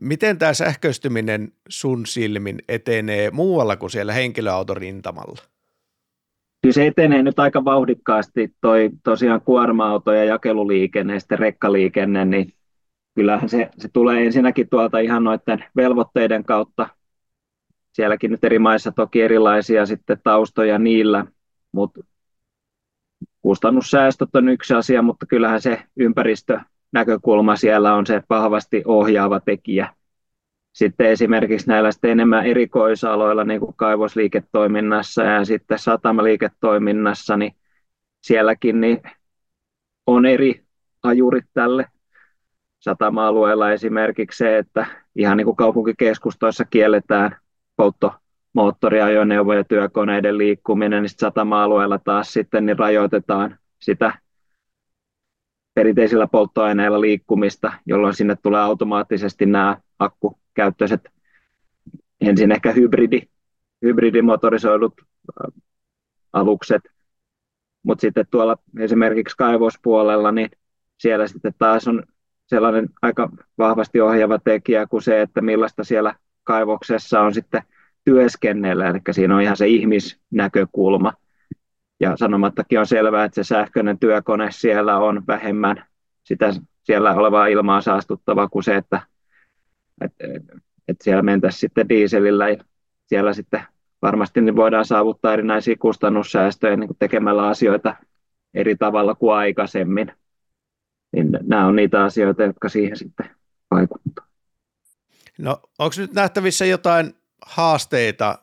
[0.00, 5.42] Miten tämä sähköistyminen sun silmin etenee muualla kuin siellä henkilöautorintamalla?
[6.62, 12.52] Kyllä se etenee nyt aika vauhdikkaasti, toi tosiaan kuorma-auto ja jakeluliikenne ja sitten rekkaliikenne, niin
[13.14, 16.88] kyllähän se, se tulee ensinnäkin tuolta ihan noiden velvoitteiden kautta.
[17.92, 21.24] Sielläkin nyt eri maissa toki erilaisia sitten taustoja niillä,
[21.72, 22.00] mutta
[23.42, 29.94] kustannussäästöt on yksi asia, mutta kyllähän se ympäristönäkökulma siellä on se vahvasti ohjaava tekijä.
[30.72, 37.52] Sitten esimerkiksi näillä sitten enemmän erikoisaloilla, niin kuin kaivosliiketoiminnassa ja sitten satamaliiketoiminnassa, niin
[38.22, 39.02] sielläkin niin
[40.06, 40.64] on eri
[41.02, 41.86] ajurit tälle
[42.80, 47.36] satama-alueella esimerkiksi se, että ihan niin kuin kaupunkikeskustoissa kielletään
[47.76, 48.14] poltto
[48.58, 54.18] moottoriajoneuvojen ja työkoneiden liikkuminen, niin satama-alueella taas sitten niin rajoitetaan sitä
[55.74, 61.00] perinteisillä polttoaineilla liikkumista, jolloin sinne tulee automaattisesti nämä akkukäyttöiset,
[62.20, 63.20] ensin ehkä hybridi,
[63.82, 64.94] hybridimotorisoidut
[66.32, 66.82] alukset,
[67.82, 70.50] mutta sitten tuolla esimerkiksi kaivospuolella, niin
[71.00, 72.02] siellä sitten taas on
[72.46, 77.62] sellainen aika vahvasti ohjaava tekijä kuin se, että millaista siellä kaivoksessa on sitten–
[78.08, 81.12] työskennellä, eli siinä on ihan se ihmisnäkökulma.
[82.00, 85.84] Ja sanomattakin on selvää, että se sähköinen työkone siellä on vähemmän
[86.28, 89.00] sitä siellä olevaa ilmaa saastuttavaa kuin se, että,
[90.00, 90.24] että,
[90.88, 92.64] että siellä mentäisiin sitten dieselillä ja
[93.06, 93.62] siellä sitten
[94.02, 97.96] varmasti niin voidaan saavuttaa erinäisiä kustannussäästöjä niin kuin tekemällä asioita
[98.54, 100.12] eri tavalla kuin aikaisemmin.
[101.12, 103.30] Niin nämä on niitä asioita, jotka siihen sitten
[103.70, 104.26] vaikuttaa.
[105.38, 107.14] No onko nyt nähtävissä jotain
[107.48, 108.38] haasteita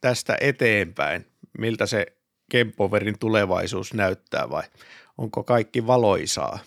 [0.00, 1.26] tästä eteenpäin?
[1.58, 2.06] Miltä se
[2.50, 4.62] Kempoverin tulevaisuus näyttää vai
[5.18, 6.58] onko kaikki valoisaa?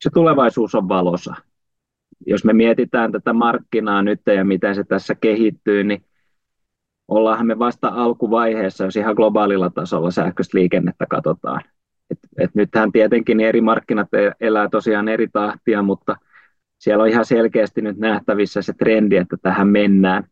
[0.00, 1.34] Se tulevaisuus on valosa.
[2.26, 6.04] Jos me mietitään tätä markkinaa nyt ja miten se tässä kehittyy, niin
[7.08, 11.60] ollaanhan me vasta alkuvaiheessa, jos ihan globaalilla tasolla sähköistä liikennettä katsotaan.
[12.10, 16.16] Et, et nythän tietenkin eri markkinat e-, elää tosiaan eri tahtia, mutta
[16.78, 20.24] siellä on ihan selkeästi nyt nähtävissä se trendi, että tähän mennään.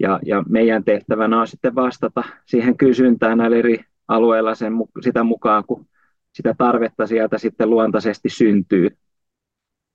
[0.00, 5.64] Ja, ja meidän tehtävänä on sitten vastata siihen kysyntään näillä eri alueilla sen, sitä mukaan,
[5.66, 5.86] kun
[6.32, 8.96] sitä tarvetta sieltä sitten luontaisesti syntyy.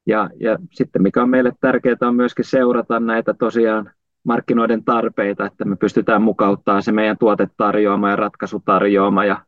[0.08, 3.92] Ja, ja sitten mikä on meille tärkeää on myöskin seurata näitä tosiaan
[4.24, 9.46] markkinoiden tarpeita, että me pystytään mukauttaa se meidän tuotetarjoama ja ratkaisutarjoama ja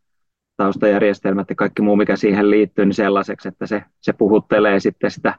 [0.58, 5.34] taustajärjestelmät ja kaikki muu, mikä siihen liittyy, niin sellaiseksi, että se, se puhuttelee sitten sitä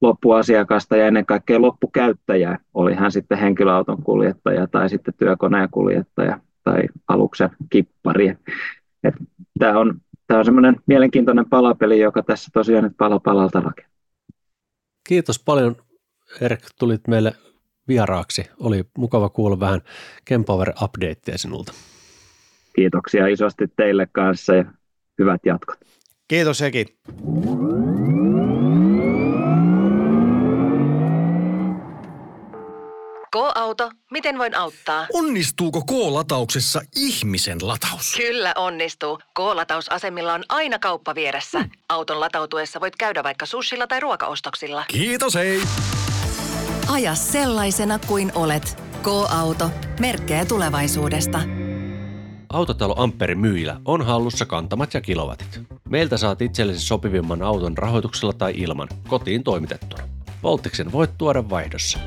[0.00, 6.82] loppuasiakasta ja ennen kaikkea loppukäyttäjää, oli hän sitten henkilöauton kuljettaja tai sitten työkoneen kuljettaja tai
[7.08, 8.36] aluksen kippari.
[9.58, 13.98] Tämä on, tämä on semmoinen mielenkiintoinen palapeli, joka tässä tosiaan nyt pala palalta rakentaa.
[15.08, 15.76] Kiitos paljon
[16.40, 17.32] Erik, tulit meille
[17.88, 18.50] vieraaksi.
[18.60, 19.80] Oli mukava kuulla vähän
[20.24, 21.72] Kempower updateja sinulta.
[22.76, 24.64] Kiitoksia isosti teille kanssa ja
[25.18, 25.78] hyvät jatkot.
[26.28, 26.86] Kiitos Eki.
[33.38, 35.06] K-auto, miten voin auttaa?
[35.12, 38.14] Onnistuuko K-latauksessa ihmisen lataus?
[38.16, 39.18] Kyllä onnistuu.
[39.34, 41.64] K-latausasemilla on aina kauppa vieressä.
[41.88, 44.84] Auton latautuessa voit käydä vaikka sushilla tai ruokaostoksilla.
[44.88, 45.62] Kiitos hei!
[46.88, 48.82] Aja sellaisena kuin olet.
[49.02, 49.70] K-auto.
[50.00, 51.40] Merkkejä tulevaisuudesta.
[52.52, 55.60] Autotalo Amperin myyjillä on hallussa kantamat ja kilowatit.
[55.88, 60.02] Meiltä saat itsellesi sopivimman auton rahoituksella tai ilman, kotiin toimitettuna.
[60.42, 61.98] Voltiksen voit tuoda vaihdossa.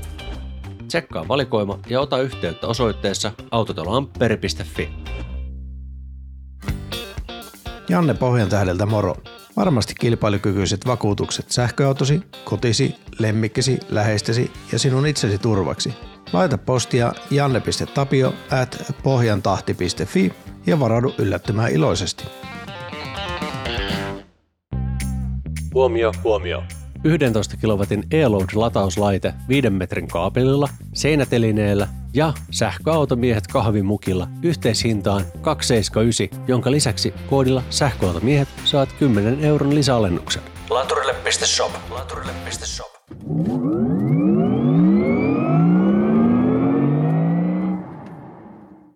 [0.92, 4.90] Tsekkaa valikoima ja ota yhteyttä osoitteessa autotaloamperi.fi.
[7.90, 9.16] Janne Pohjantähdeltä moro.
[9.58, 15.94] Varmasti kilpailukykyiset vakuutukset sähköautosi, kotisi, lemmikkisi, läheistesi ja sinun itsesi turvaksi.
[16.34, 20.34] Laita postia janne.tapio at pohjantahti.fi
[20.66, 22.24] ja varaudu yllättymään iloisesti.
[25.74, 26.64] Huomio, huomio.
[27.04, 37.64] 11 kilowatin e-load-latauslaite 5 metrin kaapelilla, seinätelineellä ja sähköautomiehet kahvimukilla yhteishintaan 279, jonka lisäksi koodilla
[37.70, 40.44] sähköautomiehet saat 10 euron lisäalennuksen.
[40.70, 41.72] Laturille.shop.
[41.90, 42.92] Laturille.shop.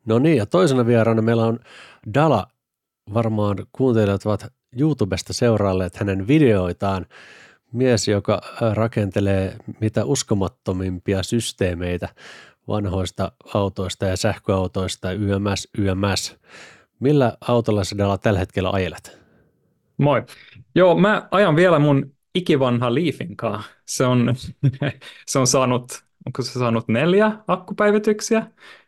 [0.06, 1.60] No niin, ja toisena vieraana meillä on
[2.14, 2.48] Dala.
[3.14, 4.46] Varmaan kuuntelijat ovat
[4.80, 7.06] YouTubesta seurailleet hänen videoitaan
[7.76, 12.10] mies, joka äh, rakentelee mitä uskomattomimpia systeemeitä
[12.68, 16.36] vanhoista autoista ja sähköautoista YMS, YMS.
[17.00, 19.20] Millä autolla Dalla tällä hetkellä ajelet?
[19.98, 20.24] Moi.
[20.76, 23.38] Joo, mä ajan vielä mun ikivanha Leafin.
[23.86, 24.36] Se on,
[25.28, 28.48] se on saanut, onko se saanut neljä akkupäivityksiä?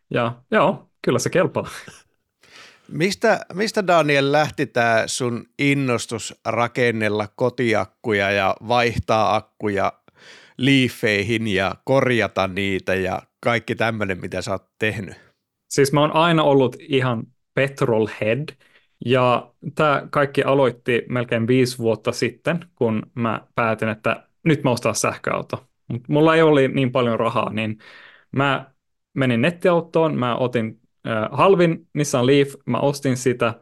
[0.09, 1.67] Ja joo, kyllä se kelpaa.
[2.91, 9.93] Mistä, mistä Daniel lähti tämä sun innostus rakennella kotiakkuja ja vaihtaa akkuja
[10.57, 15.15] liifeihin ja korjata niitä ja kaikki tämmöinen, mitä sä oot tehnyt?
[15.69, 17.23] Siis mä oon aina ollut ihan
[17.53, 18.47] petrol head
[19.05, 24.95] ja tämä kaikki aloitti melkein viisi vuotta sitten, kun mä päätin, että nyt mä ostan
[24.95, 25.67] sähköauto.
[25.87, 27.77] Mutta mulla ei ole niin paljon rahaa, niin
[28.31, 28.71] mä
[29.13, 30.79] menin nettiautoon, mä otin
[31.31, 33.53] halvin Nissan Leaf, mä ostin sitä,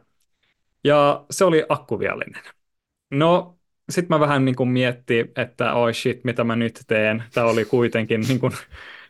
[0.84, 2.42] ja se oli akkuviallinen.
[3.10, 3.58] No,
[3.90, 4.76] sitten mä vähän niin kuin
[5.36, 7.24] että oi shit, mitä mä nyt teen.
[7.34, 8.52] Tämä oli kuitenkin, niin kuin,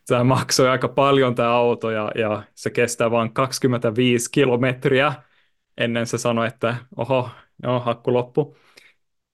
[0.07, 5.13] tämä maksoi aika paljon tämä auto, ja, ja se kestää vain 25 kilometriä
[5.79, 7.31] ennen se sanoi, että oho,
[7.63, 8.57] joo, akku loppu.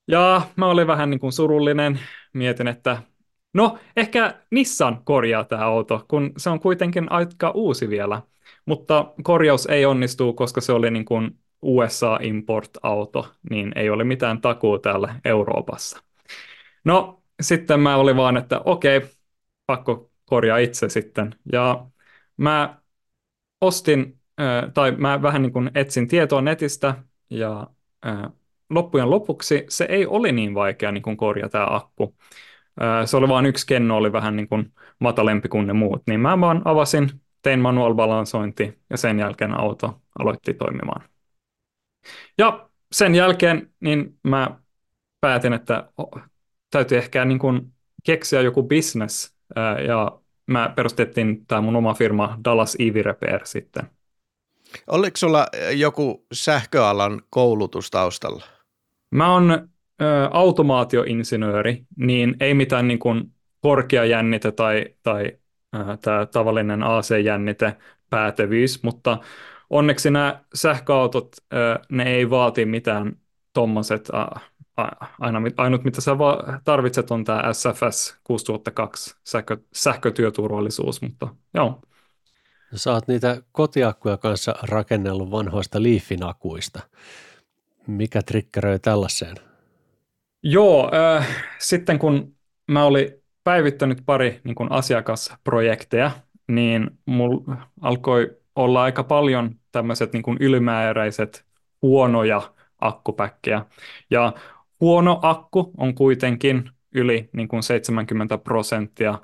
[0.08, 2.00] Ja mä olin vähän niin kuin surullinen,
[2.32, 3.02] mietin, että
[3.54, 8.22] no, ehkä Nissan korjaa tämä auto, kun se on kuitenkin aika uusi vielä.
[8.66, 11.30] Mutta korjaus ei onnistu, koska se oli niin kuin
[11.62, 16.02] USA import-auto, niin ei ole mitään takuu täällä Euroopassa.
[16.84, 19.00] No, sitten mä olin vaan, että okei,
[19.66, 21.34] pakko korjaa itse sitten.
[21.52, 21.86] Ja
[22.36, 22.78] mä
[23.60, 24.18] ostin,
[24.74, 26.94] tai mä vähän niin kuin etsin tietoa netistä
[27.30, 27.66] ja
[28.70, 32.14] loppujen lopuksi se ei ole niin vaikea niin kuin korjata tämä akku.
[33.04, 36.40] Se oli vain yksi kenno, oli vähän niin kuin matalempi kuin ne muut, niin mä
[36.40, 37.10] vaan avasin,
[37.42, 41.08] tein manual balansointi ja sen jälkeen auto aloitti toimimaan.
[42.38, 44.56] Ja sen jälkeen niin mä
[45.20, 45.88] päätin, että
[46.70, 47.72] täytyy ehkä niin kuin
[48.04, 49.34] keksiä joku business
[49.88, 53.82] ja mä perustettiin tämä mun oma firma Dallas EV Repair sitten.
[54.86, 58.44] Oliko sulla joku sähköalan koulutus taustalla?
[59.10, 65.32] Mä oon ö, automaatioinsinööri, niin ei mitään niin kuin korkea jännite tai, tai
[66.00, 67.76] tämä tavallinen AC-jännite
[68.10, 69.18] päätevyys, mutta
[69.70, 73.16] onneksi nämä sähköautot, ö, ne ei vaati mitään
[73.52, 74.08] tuommoiset,
[75.20, 76.16] aina, ainut mitä sä
[76.64, 81.80] tarvitset on tämä SFS 6002 sähkö, sähkötyöturvallisuus, mutta joo.
[82.74, 86.80] Sä oot niitä kotiakkuja kanssa rakennellut vanhoista Leafin akuista.
[87.86, 89.36] Mikä trikkeröi tällaiseen?
[90.42, 96.10] Joo, äh, sitten kun mä olin päivittänyt pari niin kun asiakasprojekteja,
[96.48, 101.46] niin mulla alkoi olla aika paljon tämmöiset niin ylimääräiset
[101.82, 103.64] huonoja akkupäkkejä.
[104.10, 104.32] Ja
[104.80, 109.18] huono akku on kuitenkin yli niin kuin 70 prosenttia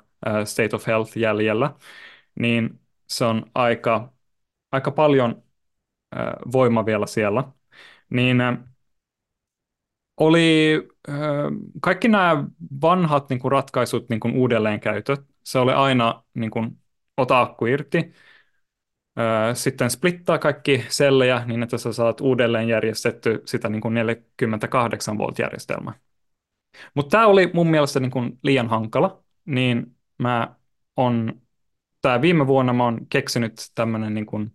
[0.45, 1.73] state of health jäljellä,
[2.39, 4.13] niin se on aika,
[4.71, 5.43] aika paljon
[6.51, 7.43] voima vielä siellä.
[8.09, 8.37] Niin
[10.19, 10.87] oli
[11.81, 12.43] kaikki nämä
[12.81, 16.77] vanhat niin kuin ratkaisut, niin kuin uudelleenkäytöt, se oli aina niin kuin,
[17.17, 18.13] ota akku irti,
[19.53, 25.39] sitten splittaa kaikki sellejä niin, että sä saat uudelleen järjestetty sitä niin kuin 48 volt
[25.39, 25.93] järjestelmää.
[26.93, 30.55] Mutta tämä oli mun mielestä niin kuin liian hankala, niin mä
[30.97, 31.41] on,
[32.01, 34.51] tää viime vuonna mä oon keksinyt tämmöinen niin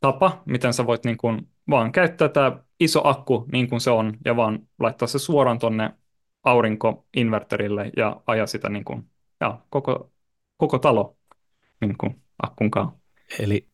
[0.00, 4.16] tapa, miten sä voit niin kuin vaan käyttää tämä iso akku niin kuin se on
[4.24, 5.90] ja vaan laittaa se suoraan tonne
[6.44, 10.12] aurinkoinverterille ja ajaa sitä niin kuin, ja, koko,
[10.56, 11.16] koko talo
[11.80, 12.98] niin kuin akkun kanssa.
[13.38, 13.68] Eli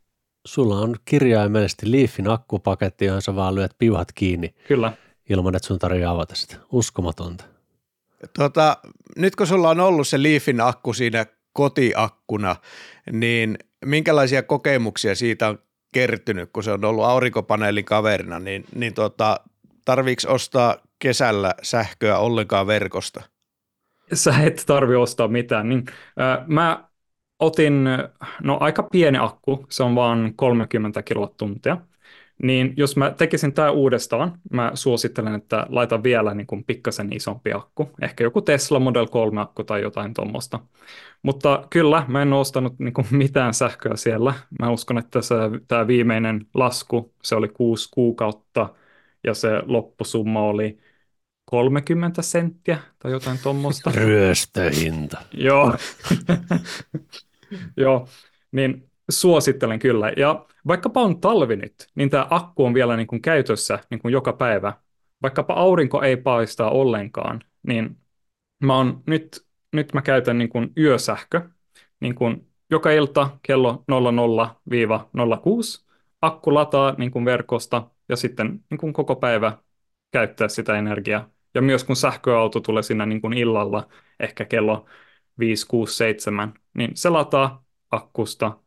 [0.46, 4.54] sulla on kirjaimellisesti Leafin akkupaketti, johon sä vaan lyöt piuhat kiinni.
[4.68, 4.92] Kyllä.
[5.30, 6.56] Ilman, että sun tarvitsee avata sitä.
[6.72, 7.44] Uskomatonta.
[8.38, 8.76] Tota,
[9.16, 12.56] nyt kun sulla on ollut se Leafin akku siinä kotiakkuna,
[13.12, 15.58] niin minkälaisia kokemuksia siitä on
[15.92, 19.40] kertynyt, kun se on ollut aurinkopaneelin kaverina, niin, niin tota,
[19.84, 23.22] tarviiko ostaa kesällä sähköä ollenkaan verkosta?
[24.12, 25.68] Sä et tarvi ostaa mitään.
[25.68, 25.84] Niin,
[26.20, 26.84] äh, mä
[27.38, 27.84] otin
[28.42, 31.76] no, aika pieni akku, se on vain 30 kilowattuntia,
[32.42, 37.52] niin jos mä tekisin tämä uudestaan, mä suosittelen, että laita vielä niin kuin pikkasen isompi
[37.52, 40.60] akku, ehkä joku Tesla Model 3 akku tai jotain tuommoista.
[41.22, 44.34] Mutta kyllä, mä en ostanut niin kuin mitään sähköä siellä.
[44.60, 45.34] Mä uskon, että se,
[45.68, 48.74] tämä viimeinen lasku, se oli kuusi kuukautta
[49.24, 50.78] ja se loppusumma oli
[51.44, 53.92] 30 senttiä tai jotain tuommoista.
[53.96, 55.18] Ryöstöhinta.
[55.32, 55.76] Joo.
[57.76, 58.08] Joo,
[58.52, 60.12] niin suosittelen kyllä.
[60.16, 64.12] Ja vaikkapa on talvi nyt, niin tämä akku on vielä niin kuin käytössä niin kuin
[64.12, 64.72] joka päivä.
[65.22, 67.96] Vaikkapa aurinko ei paista ollenkaan, niin
[68.62, 71.48] mä oon nyt, nyt mä käytän niin kuin yösähkö,
[72.00, 75.86] niin kuin joka ilta kello 00-06
[76.22, 79.58] akku lataa niin kuin verkosta ja sitten niin kuin koko päivä
[80.12, 81.30] käyttää sitä energiaa.
[81.54, 83.88] Ja myös kun sähköauto tulee siinä niin kuin illalla,
[84.20, 84.86] ehkä kello
[85.38, 88.58] 5, 6, 7, niin se lataa akkusta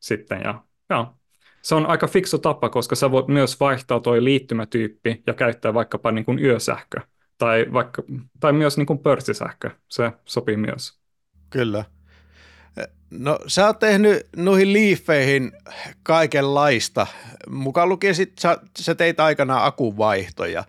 [0.00, 1.14] sitten ja, ja
[1.62, 6.12] se on aika fiksu tapa, koska sä voit myös vaihtaa toi liittymätyyppi ja käyttää vaikkapa
[6.12, 7.00] niin kuin yösähkö
[7.42, 8.02] tai, vaikka,
[8.40, 9.70] tai myös niin kuin pörssisähkö.
[9.88, 10.98] Se sopii myös.
[11.50, 11.84] Kyllä.
[13.10, 15.52] No sä oot tehnyt noihin liifeihin
[16.02, 17.06] kaikenlaista.
[17.50, 20.64] Mukaan lukien sit sä, sä teit aikana akuvaihtoja,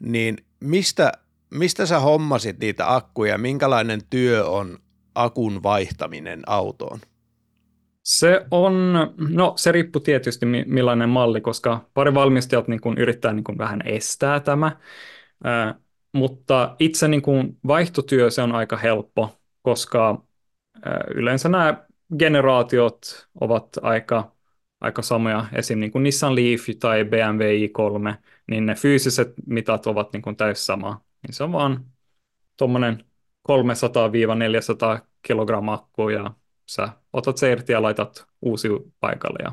[0.00, 1.12] niin mistä,
[1.50, 3.38] mistä sä hommasit niitä akkuja?
[3.38, 4.78] Minkälainen työ on
[5.14, 7.00] akun vaihtaminen autoon?
[8.02, 8.94] Se on,
[9.28, 13.80] no se riippuu tietysti millainen malli, koska pari valmistajat niin kuin yrittää niin kuin vähän
[13.84, 14.76] estää tämä,
[16.12, 20.22] mutta itse niin kuin vaihtotyö se on aika helppo, koska
[20.86, 21.86] äh, yleensä nämä
[22.18, 24.32] generaatiot ovat aika,
[24.80, 25.78] aika samoja, esim.
[25.78, 28.14] Niin kuin Nissan Leaf tai BMW i3,
[28.50, 31.84] niin ne fyysiset mitat ovat niin kuin täys sama, niin se on vaan
[32.56, 33.04] tuommoinen
[33.48, 33.52] 300-400
[35.22, 36.34] kilogramma akku ja
[36.66, 38.68] sä otat se irti ja laitat uusi
[39.00, 39.38] paikalle.
[39.42, 39.52] Ja,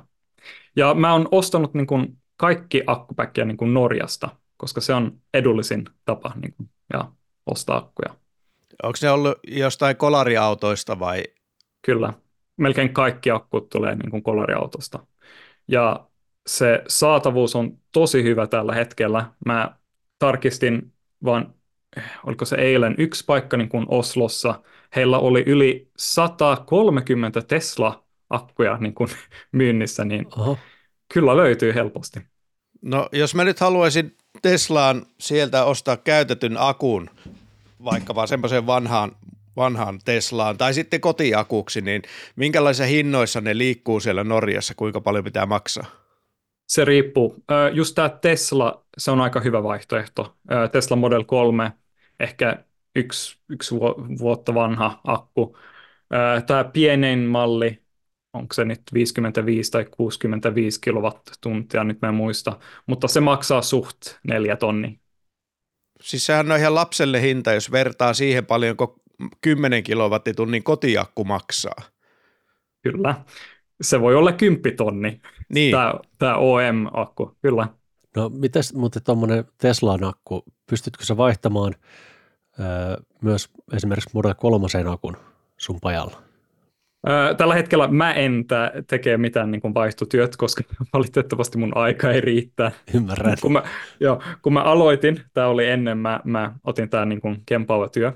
[0.76, 5.86] ja mä oon ostanut niin kuin kaikki akkupäkkiä niin kuin Norjasta, koska se on edullisin
[6.06, 7.12] tapa niin kuin, ja
[7.46, 8.16] ostaa akkuja.
[8.84, 11.24] Onko se ollut jostain kolariautoista vai?
[11.82, 12.14] Kyllä,
[12.58, 15.06] melkein kaikki akkut tulee niin kuin kolariautosta.
[15.68, 16.08] Ja
[16.48, 19.26] se saatavuus on tosi hyvä tällä hetkellä.
[19.46, 19.76] Mä
[20.20, 20.94] tarkistin
[21.26, 21.54] vaan,
[22.26, 24.62] oliko se eilen, yksi paikka niin kuin Oslossa,
[24.96, 29.10] heillä oli yli 130 Tesla-akkuja niin kuin
[29.52, 30.58] myynnissä, niin Oho.
[31.14, 32.20] kyllä löytyy helposti.
[32.82, 37.10] No jos mä nyt haluaisin Teslaan sieltä ostaa käytetyn akun,
[37.86, 39.12] vaikkapa semmoisen vanhaan,
[39.56, 42.02] vanhaan Teslaan tai sitten kotiakuksi, niin
[42.36, 45.86] minkälaisissa hinnoissa ne liikkuu siellä Norjassa, kuinka paljon pitää maksaa?
[46.68, 47.44] Se riippuu.
[47.74, 50.36] Just tämä Tesla, se on aika hyvä vaihtoehto.
[50.72, 51.72] Tesla Model 3,
[52.20, 52.64] ehkä
[52.96, 55.58] yksi, yksi vu- vuotta vanha akku.
[56.48, 57.85] Tämä pienein malli,
[58.36, 63.98] onko se nyt 55 tai 65 kilowattuntia, nyt mä en muista, mutta se maksaa suht
[64.28, 65.00] neljä tonni.
[66.02, 68.96] Siis sehän on ihan lapselle hinta, jos vertaa siihen paljonko
[69.42, 71.82] 10 kilowattitunnin kotiakku maksaa.
[72.82, 73.16] Kyllä.
[73.82, 75.22] Se voi olla kymppitonni,
[75.54, 77.68] Niin, tämä, tämä OM-akku, kyllä.
[78.16, 81.76] No mitäs, mutta tuommoinen Teslan akku, pystytkö sä vaihtamaan
[82.60, 82.66] öö,
[83.22, 85.18] myös esimerkiksi Model 3 akun
[85.58, 86.22] sun pajalla?
[87.38, 88.46] Tällä hetkellä mä en
[88.88, 90.64] tekee mitään niin kuin vaihtotyöt, koska
[90.94, 92.72] valitettavasti mun aika ei riittää.
[92.94, 93.38] Ymmärrän.
[93.42, 93.64] kun, mä,
[94.00, 98.14] joo, kun mä aloitin, tämä oli ennen, mä, mä otin tämän niin kuin Kempower-työ,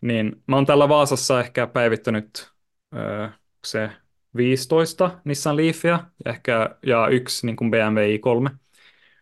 [0.00, 2.52] niin mä oon täällä Vaasassa ehkä päivittänyt
[2.96, 3.28] ö,
[3.66, 3.90] se
[4.36, 8.50] 15 Nissan Leafia ehkä, ja yksi niin kuin BMW i3,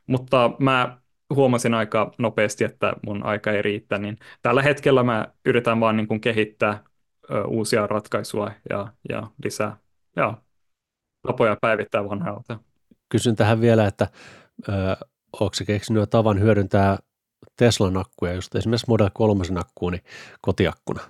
[0.07, 0.99] mutta mä
[1.35, 6.09] huomasin aika nopeasti, että mun aika ei riitä, niin tällä hetkellä mä yritän vaan niin
[6.09, 6.88] kuin kehittää
[7.47, 9.77] uusia ratkaisuja ja, ja lisää
[10.17, 10.35] ja,
[11.27, 12.59] tapoja päivittää vanhaa autoa.
[13.09, 14.09] Kysyn tähän vielä, että
[14.69, 14.75] öö,
[15.33, 16.99] onko se keksinyt tavan hyödyntää
[17.57, 20.05] Teslan akkuja, just esimerkiksi Model 3 akkuun, niin
[20.41, 21.01] kotiakkuna?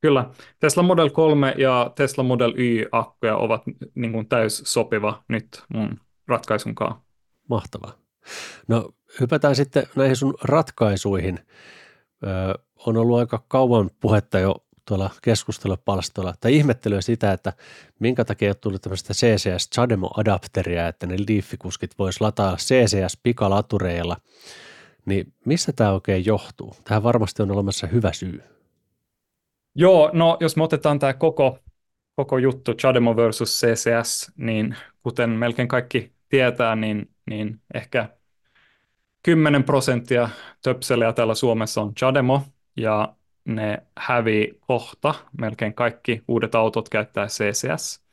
[0.00, 3.62] Kyllä, Tesla Model 3 ja Tesla Model Y-akkuja ovat
[3.94, 7.00] niin kuin täys sopiva nyt mun ratkaisun kanssa.
[7.48, 7.92] Mahtavaa.
[8.68, 8.90] No
[9.20, 11.38] hypätään sitten näihin sun ratkaisuihin.
[12.26, 12.54] Öö,
[12.86, 14.56] on ollut aika kauan puhetta jo
[14.90, 17.52] tuolla keskustelupalstoilla, tai ihmettelyä sitä, että
[17.98, 24.16] minkä takia ei ole tullut tämmöistä CCS Chademo-adapteria, että ne Leaf-kuskit vois lataa CCS-pikalatureilla.
[25.06, 26.76] Niin mistä tämä oikein johtuu?
[26.84, 28.42] Tähän varmasti on olemassa hyvä syy.
[29.74, 31.58] Joo, no jos me otetaan tämä koko,
[32.16, 38.08] koko juttu Chademo versus CCS, niin kuten melkein kaikki tietää, niin, niin ehkä
[39.22, 40.28] 10 prosenttia
[40.62, 42.42] töpseliä täällä Suomessa on Chademo,
[42.76, 45.14] ja ne hävii kohta.
[45.40, 48.04] Melkein kaikki uudet autot käyttää CCS.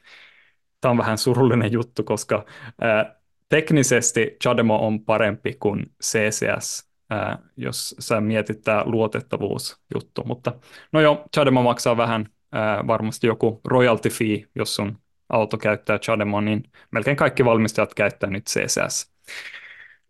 [0.81, 2.45] Tämä on vähän surullinen juttu, koska
[2.81, 3.15] ää,
[3.49, 10.23] teknisesti Chademo on parempi kuin CCS, ää, jos sä mietit tämä luotettavuusjuttu.
[10.25, 10.53] Mutta
[10.91, 14.97] no joo, Chademo maksaa vähän, ää, varmasti joku royalty fee, jos sun
[15.29, 19.11] auto käyttää Chademo, niin melkein kaikki valmistajat käyttää nyt CCS.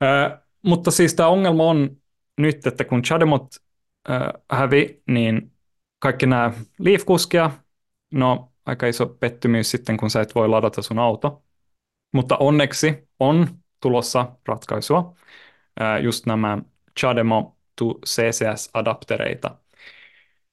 [0.01, 1.97] Ää, mutta siis tämä ongelma on
[2.37, 3.47] nyt, että kun Chademot
[4.51, 5.51] hävi, niin
[5.99, 7.51] kaikki nämä Leaf-kuskia,
[8.11, 11.43] no aika iso pettymys sitten, kun sä et voi ladata sun auto.
[12.13, 13.47] Mutta onneksi on
[13.81, 15.15] tulossa ratkaisua,
[16.01, 16.57] just nämä
[16.99, 19.55] Chademo to CCS-adaptereita.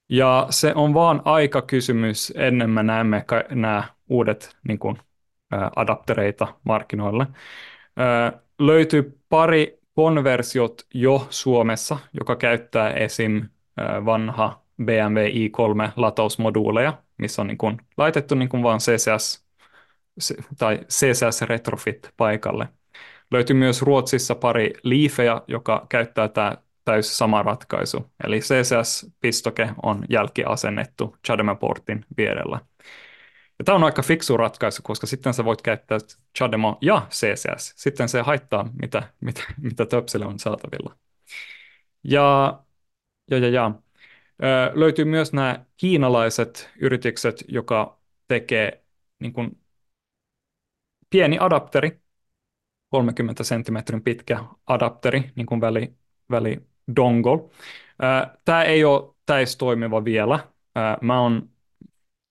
[0.08, 4.98] Ja se on vaan aika kysymys ennen me näemme ka- nämä uudet niin kuin,
[5.76, 7.26] adaptereita markkinoille.
[7.96, 13.48] Ää, löytyy pari konversiot jo Suomessa, joka käyttää esim.
[14.04, 19.44] vanha BMW i3-latausmoduuleja, missä on niin kuin laitettu niin kuin vaan CCS
[20.58, 22.68] tai CCS retrofit paikalle.
[23.30, 28.10] Löytyy myös Ruotsissa pari Leafeja, joka käyttää tämä täys sama ratkaisu.
[28.24, 32.60] Eli CCS-pistoke on jälkiasennettu Chademo-portin vierellä.
[33.58, 35.98] Ja tämä on aika fiksu ratkaisu, koska sitten sä voit käyttää
[36.38, 37.72] Chademo ja CCS.
[37.76, 40.96] Sitten se haittaa, mitä, mitä, mitä töpsille on saatavilla.
[42.04, 42.58] Ja,
[43.30, 43.70] ja, ja, ja.
[44.42, 48.84] Ö, löytyy myös nämä kiinalaiset yritykset, joka tekee
[49.18, 49.58] niin kuin
[51.10, 52.00] pieni adapteri,
[52.90, 55.94] 30 senttimetrin pitkä adapteri, niin kuin väli,
[56.30, 56.60] väli
[56.96, 57.50] dongle.
[58.44, 60.48] Tämä ei ole täys toimiva vielä.
[61.00, 61.50] Mä oon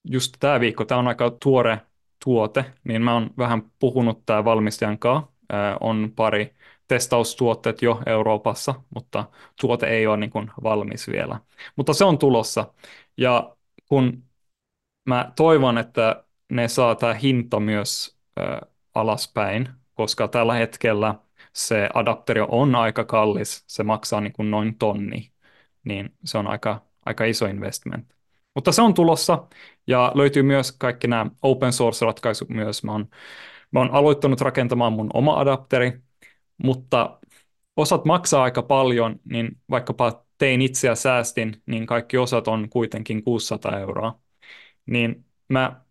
[0.03, 1.81] just tämä viikko, tämä on aika tuore
[2.23, 5.33] tuote, niin mä oon vähän puhunut tämä valmistajan kanssa.
[5.79, 6.55] On pari
[6.87, 9.25] testaustuotteet jo Euroopassa, mutta
[9.61, 11.39] tuote ei ole niin kuin valmis vielä.
[11.75, 12.73] Mutta se on tulossa.
[13.17, 13.55] Ja
[13.89, 14.23] kun
[15.05, 18.17] mä toivon, että ne saa tämä hinta myös
[18.95, 21.15] alaspäin, koska tällä hetkellä
[21.53, 25.31] se adapteri on aika kallis, se maksaa niin kuin noin tonni,
[25.83, 28.15] niin se on aika, aika iso investment.
[28.55, 29.47] Mutta se on tulossa
[29.87, 32.83] ja löytyy myös kaikki nämä open source-ratkaisut myös.
[32.83, 33.09] Mä oon,
[33.71, 35.99] mä oon aloittanut rakentamaan mun oma adapteri,
[36.63, 37.19] mutta
[37.77, 43.23] osat maksaa aika paljon, niin vaikkapa tein itse ja säästin, niin kaikki osat on kuitenkin
[43.23, 44.19] 600 euroa.
[44.85, 45.81] Niin mä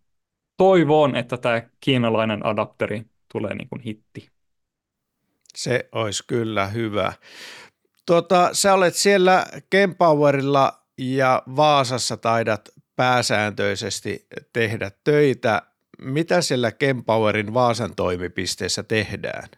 [0.57, 4.29] toivon, että tämä kiinalainen adapteri tulee niin kuin hitti.
[5.55, 7.13] Se olisi kyllä hyvä.
[8.05, 15.61] Tuota, sä olet siellä Kempowerilla ja Vaasassa taidat pääsääntöisesti tehdä töitä.
[16.01, 19.49] Mitä siellä Kempowerin Vaasan toimipisteessä tehdään?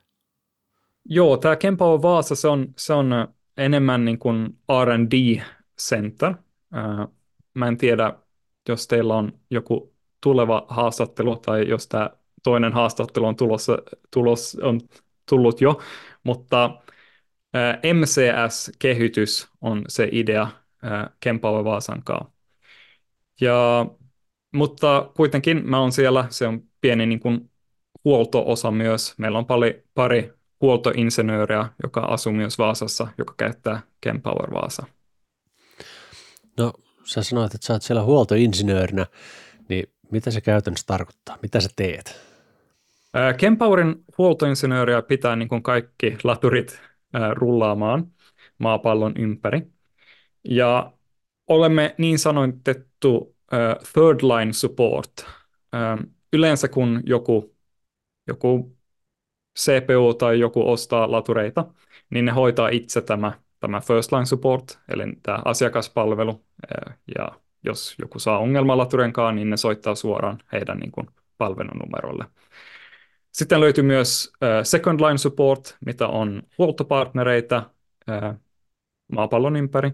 [1.05, 3.27] Joo, tämä Kempower Vaasa, se on, se on
[3.57, 5.41] enemmän niin kuin R&D
[5.81, 6.33] center.
[7.53, 8.13] Mä en tiedä,
[8.69, 12.09] jos teillä on joku tuleva haastattelu tai jos tämä
[12.43, 13.77] toinen haastattelu on, tulossa,
[14.13, 14.81] tulos, on
[15.29, 15.81] tullut jo,
[16.23, 16.81] mutta
[17.93, 20.47] MCS-kehitys on se idea
[21.19, 22.31] Kempower Vaasan kanssa.
[23.41, 23.86] Ja,
[24.53, 27.51] mutta kuitenkin mä oon siellä, se on pieni niin kuin
[28.05, 29.13] huolto-osa myös.
[29.17, 34.86] Meillä on pari, pari huoltoinsinööriä, joka asuu myös Vaasassa, joka käyttää Kempower Vaasa.
[36.57, 36.73] No,
[37.03, 39.05] sä sanoit, että sä oot siellä huoltoinsinöörinä,
[39.69, 41.38] niin mitä se käytännössä tarkoittaa?
[41.41, 42.21] Mitä sä teet?
[43.38, 46.81] Kempowerin huoltoinsinööriä pitää niin kuin kaikki laturit
[47.33, 48.07] rullaamaan
[48.57, 49.61] maapallon ympäri.
[50.46, 50.93] Ja
[51.48, 53.36] olemme niin sanotettu
[53.93, 55.26] third line support.
[56.34, 57.56] Yleensä kun joku,
[58.28, 58.78] joku
[59.60, 61.66] CPU tai joku ostaa latureita,
[62.10, 66.46] niin ne hoitaa itse tämä, tämä first line support, eli tämä asiakaspalvelu.
[67.18, 67.28] Ja
[67.64, 72.26] jos joku saa ongelma laturenkaan, niin ne soittaa suoraan heidän niin kuin, palvelunumerolle.
[73.32, 74.34] Sitten löytyy myös
[74.64, 77.70] second line support, mitä on huoltopartnereita
[79.12, 79.91] maapallon ympäri.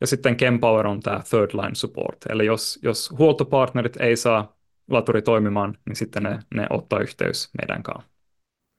[0.00, 2.16] Ja sitten Kempower on tämä third line support.
[2.28, 4.58] Eli jos, jos huoltopartnerit ei saa
[4.90, 8.10] laturi toimimaan, niin sitten ne, ne ottaa yhteys meidän kanssa.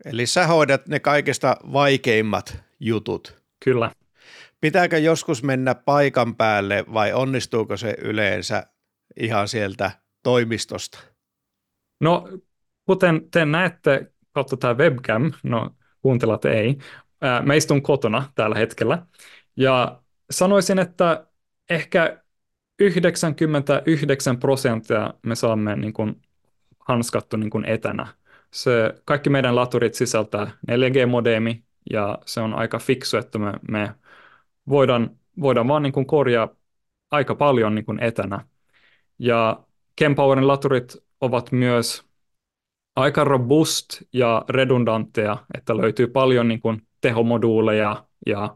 [0.05, 3.43] Eli sä hoidat ne kaikista vaikeimmat jutut.
[3.63, 3.91] Kyllä.
[4.61, 8.63] Pitääkö joskus mennä paikan päälle vai onnistuuko se yleensä
[9.19, 9.91] ihan sieltä
[10.23, 10.99] toimistosta?
[12.01, 12.27] No,
[12.85, 16.77] kuten te näette kautta tämä webcam, no kuuntelat ei,
[17.43, 19.05] mä istun kotona tällä hetkellä
[19.57, 20.01] ja
[20.31, 21.27] sanoisin, että
[21.69, 22.23] ehkä
[22.79, 26.21] 99 prosenttia me saamme niin kuin
[26.79, 28.07] hanskattu niin kuin etänä.
[28.51, 33.93] Se, kaikki meidän laturit sisältää 4G-modeemi ja se on aika fiksu, että me, me
[34.69, 35.09] voidaan,
[35.41, 36.49] voidaan vaan niin kuin korjaa
[37.11, 38.45] aika paljon niin kuin etänä.
[39.19, 39.63] Ja
[39.95, 42.03] Kempowerin laturit ovat myös
[42.95, 48.55] aika robust ja redundantteja, että löytyy paljon niin kuin tehomoduuleja ja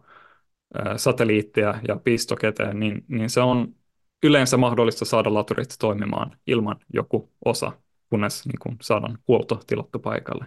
[0.98, 3.76] satelliitteja ja pistoketeen, niin, niin se on
[4.24, 7.72] yleensä mahdollista saada laturit toimimaan ilman joku osa,
[8.10, 10.46] kunnes niin kuin saadaan huolto tilattu paikalle.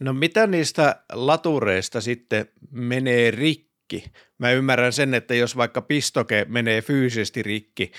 [0.00, 4.04] No mitä niistä latureista sitten menee rikki?
[4.38, 7.92] Mä ymmärrän sen, että jos vaikka pistoke menee fyysisesti rikki,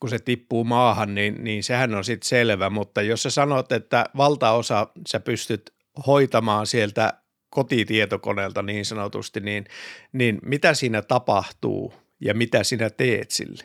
[0.00, 4.04] kun se tippuu maahan, niin, niin sehän on sitten selvä, mutta jos sä sanot, että
[4.16, 5.74] valtaosa sä pystyt
[6.06, 7.12] hoitamaan sieltä
[7.50, 9.64] kotitietokoneelta niin sanotusti, niin,
[10.12, 13.64] niin mitä siinä tapahtuu ja mitä sinä teet sille?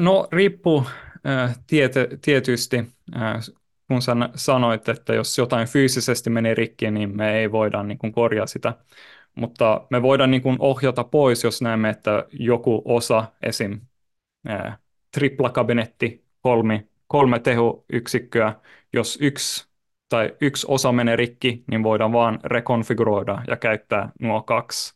[0.00, 0.86] No riippuu
[1.26, 2.78] äh, tiety, tietysti,
[3.16, 3.40] äh,
[3.88, 8.12] kun sä sanoit, että jos jotain fyysisesti menee rikki, niin me ei voida niin kuin
[8.12, 8.74] korjaa sitä,
[9.34, 13.80] mutta me voidaan niin kuin ohjata pois, jos näemme, että joku osa, esim.
[14.50, 14.78] Äh,
[15.14, 18.54] triplakabinetti, kolme, kolme tehoyksikköä,
[18.92, 19.71] jos yksi
[20.12, 24.94] tai yksi osa menee rikki, niin voidaan vaan rekonfiguroida ja käyttää nuo kaksi,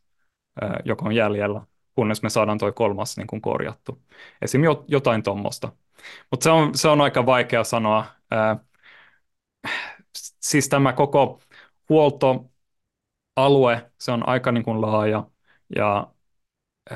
[0.84, 1.60] joka on jäljellä,
[1.94, 4.02] kunnes me saadaan tuo kolmas niin kuin korjattu.
[4.42, 4.62] Esim.
[4.88, 5.72] jotain tuommoista.
[6.30, 8.04] Mutta se on, se on aika vaikea sanoa.
[10.40, 11.40] Siis tämä koko
[11.88, 12.50] huoltoalue,
[14.00, 15.26] se on aika niin kuin laaja
[15.76, 16.06] ja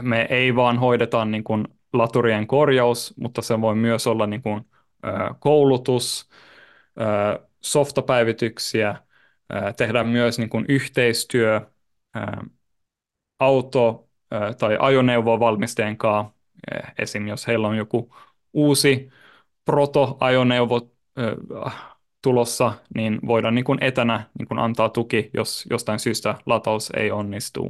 [0.03, 4.67] me ei vaan hoideta niin kuin laturien korjaus, mutta se voi myös olla niin kuin,
[5.39, 6.31] koulutus,
[7.61, 8.95] softapäivityksiä,
[9.77, 11.61] tehdään myös niin kuin yhteistyö
[13.39, 14.09] auto-
[14.59, 16.35] tai ajoneuvovalmistajien kanssa,
[16.99, 17.27] esim.
[17.27, 18.15] jos heillä on joku
[18.53, 19.11] uusi
[19.65, 20.91] proto-ajoneuvo
[22.23, 27.11] tulossa, niin voidaan niin kuin etänä niin kuin antaa tuki, jos jostain syystä lataus ei
[27.11, 27.69] onnistu.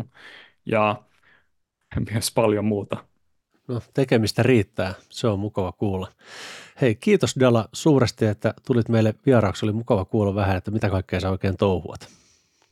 [0.66, 1.02] Ja
[2.12, 3.04] myös paljon muuta.
[3.68, 4.94] No, tekemistä riittää.
[5.08, 6.08] Se on mukava kuulla.
[6.80, 9.66] Hei, kiitos Dalla suuresti, että tulit meille vieraaksi.
[9.66, 12.08] Oli mukava kuulla vähän, että mitä kaikkea sä oikein touhuat.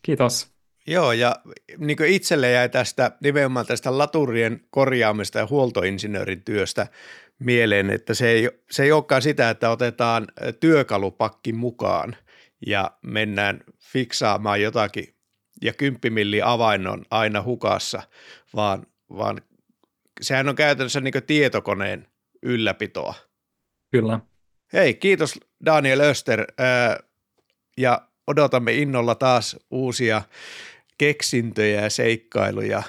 [0.02, 0.48] Kiitos.
[0.86, 1.36] Joo, ja
[1.78, 6.86] niin itselle jäi tästä nimenomaan tästä laturien korjaamista ja huoltoinsinöörin työstä
[7.38, 10.26] mieleen, että se ei, se ei olekaan sitä, että otetaan
[10.61, 12.16] työkalupakki mukaan
[12.66, 15.14] ja mennään fiksaamaan jotakin
[15.62, 18.02] ja 10 milli avain on aina hukassa,
[18.54, 19.40] vaan, vaan
[20.20, 22.06] sehän on käytännössä niin tietokoneen
[22.42, 23.28] ylläpitoa.
[23.91, 24.20] Kyllä.
[24.72, 26.47] Hei, kiitos Daniel Öster
[27.76, 30.22] ja odotamme innolla taas uusia
[30.99, 32.82] keksintöjä ja seikkailuja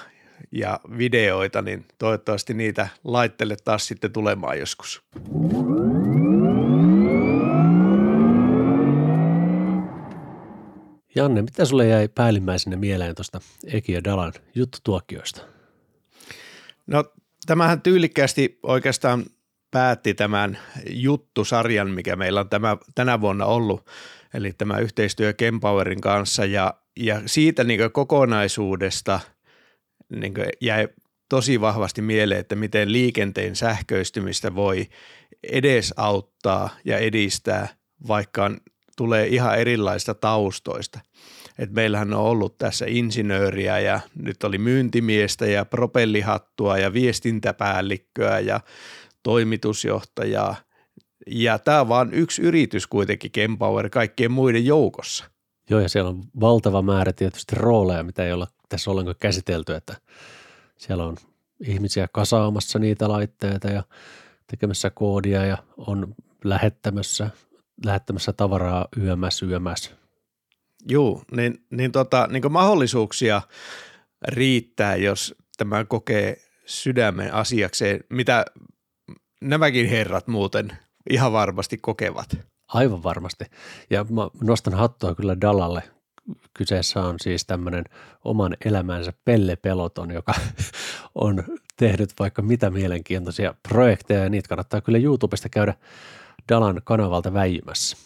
[0.52, 5.02] ja videoita, niin toivottavasti niitä laittele taas sitten tulemaan joskus.
[11.14, 15.42] Janne, mitä sulle jäi päällimmäisenä mieleen tuosta Eki ja Dalan juttutuokioista?
[16.86, 17.04] No
[17.46, 19.24] tämähän tyylikkäästi oikeastaan
[19.70, 20.58] päätti tämän
[20.90, 23.90] juttusarjan, mikä meillä on tämä, tänä vuonna ollut,
[24.34, 29.20] eli tämä yhteistyö Kempowerin kanssa ja, ja siitä niin kokonaisuudesta
[30.10, 30.88] niin jäi
[31.28, 34.86] tosi vahvasti mieleen, että miten liikenteen sähköistymistä voi
[35.42, 37.68] edesauttaa ja edistää,
[38.08, 38.50] vaikka
[38.96, 41.00] tulee ihan erilaista taustoista.
[41.58, 48.60] Et meillähän on ollut tässä insinööriä ja nyt oli myyntimiestä ja propellihattua ja viestintäpäällikköä ja
[49.22, 50.56] toimitusjohtajaa.
[51.26, 55.24] Ja tämä on vain yksi yritys kuitenkin Kempower kaikkien muiden joukossa.
[55.70, 59.96] Joo, ja siellä on valtava määrä tietysti rooleja, mitä ei olla tässä ollenkaan käsitelty, että
[60.76, 61.16] siellä on
[61.60, 63.82] ihmisiä kasaamassa niitä laitteita ja
[64.46, 66.14] tekemässä koodia ja on
[66.44, 67.30] lähettämässä,
[67.84, 69.90] lähettämässä tavaraa yömässä yömässä.
[70.88, 73.42] Joo, niin, niin, tota, niin mahdollisuuksia
[74.28, 78.44] riittää, jos tämä kokee sydämen asiakseen, mitä
[79.40, 80.72] nämäkin herrat muuten
[81.10, 82.36] ihan varmasti kokevat.
[82.68, 83.44] Aivan varmasti.
[83.90, 85.82] Ja mä nostan hattua kyllä Dalalle.
[86.54, 87.84] Kyseessä on siis tämmöinen
[88.24, 90.34] oman elämänsä Pelle Peloton, joka
[91.14, 91.44] on
[91.76, 95.74] tehnyt vaikka mitä mielenkiintoisia projekteja, ja niitä kannattaa kyllä YouTubesta käydä
[96.48, 97.96] Dalan kanavalta väijymässä.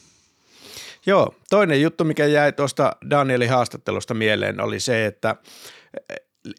[1.06, 5.36] Joo, toinen juttu, mikä jäi tuosta Danielin haastattelusta mieleen, oli se, että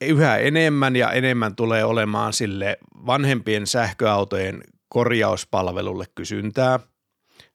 [0.02, 6.80] yhä enemmän ja enemmän tulee olemaan sille vanhempien sähköautojen korjauspalvelulle kysyntää,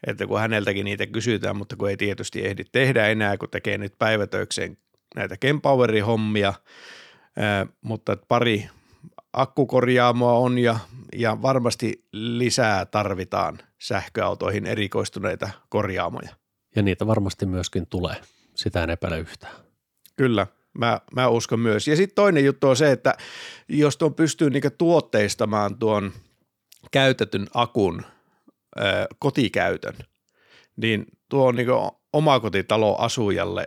[0.07, 3.95] että kun häneltäkin niitä kysytään, mutta kun ei tietysti ehdi tehdä enää, kun tekee nyt
[3.99, 4.79] päivätöikseen
[5.15, 6.55] näitä Kempowerin hommia,
[7.81, 8.69] mutta pari
[9.33, 10.79] akkukorjaamoa on ja,
[11.17, 16.31] ja varmasti lisää tarvitaan sähköautoihin erikoistuneita korjaamoja.
[16.77, 18.17] Ja niitä varmasti myöskin tulee,
[18.55, 19.53] sitä en epäile yhtään.
[20.17, 20.47] Kyllä,
[20.79, 21.89] mä, mä uskon myös.
[21.89, 23.15] Ja sitten toinen juttu on se, että
[23.69, 26.13] jos tuon pystyy niinku tuotteistamaan tuon
[26.91, 28.03] käytetyn akun
[28.79, 28.83] ö,
[29.19, 29.97] kotikäytön,
[30.77, 33.67] niin tuo on niinku omakotitalo asujalle,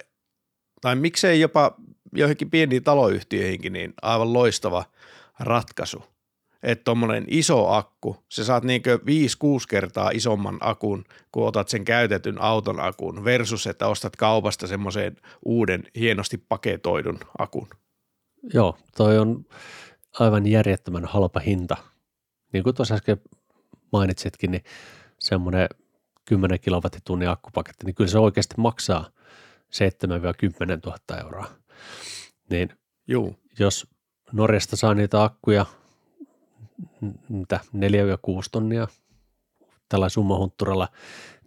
[0.82, 1.76] tai miksei jopa
[2.16, 4.86] joihinkin pieniin taloyhtiöihinkin, niin aivan loistava
[5.39, 6.12] ratkaisu
[6.64, 9.01] että tuommoinen iso akku, se saat niinkö 5-6
[9.70, 15.84] kertaa isomman akun, kun otat sen käytetyn auton akun versus, että ostat kaupasta semmoisen uuden
[15.95, 17.68] hienosti paketoidun akun.
[18.53, 19.45] Joo, toi on
[20.20, 21.78] aivan järjettömän halpa hinta.
[22.53, 23.18] Niin kuin tuossa äsken
[23.91, 24.64] mainitsitkin, niin
[25.20, 25.68] semmoinen
[26.26, 29.09] 10 kilowattitunnin akkupaketti, niin kyllä se oikeasti maksaa 7-10
[30.86, 31.49] 000 euroa.
[32.49, 32.70] Niin
[33.07, 33.36] Juu.
[33.59, 33.88] jos
[34.32, 35.66] Norjasta saa niitä akkuja
[37.30, 37.80] mitä 4-6
[38.51, 38.88] tonnia
[39.89, 40.88] tällä summahuntturalla,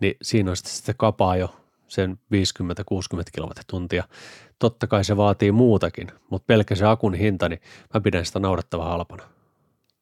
[0.00, 1.56] niin siinä on sitten kapaa jo
[1.88, 4.04] sen 50-60 kilowattituntia.
[4.58, 7.60] Totta kai se vaatii muutakin, mutta pelkkä se akun hinta, niin
[7.94, 9.35] mä pidän sitä naurettavan halpana.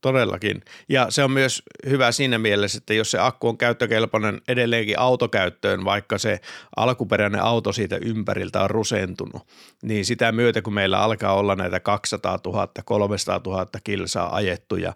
[0.05, 0.63] Todellakin.
[0.89, 5.85] Ja se on myös hyvä siinä mielessä, että jos se akku on käyttökelpoinen edelleenkin autokäyttöön,
[5.85, 6.41] vaikka se
[6.77, 9.43] alkuperäinen auto siitä ympäriltä on rusentunut,
[9.83, 14.93] niin sitä myötä kun meillä alkaa olla näitä 200 000, 300 000 kilsaa ajettuja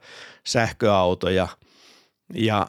[0.46, 1.48] sähköautoja
[2.34, 2.66] ja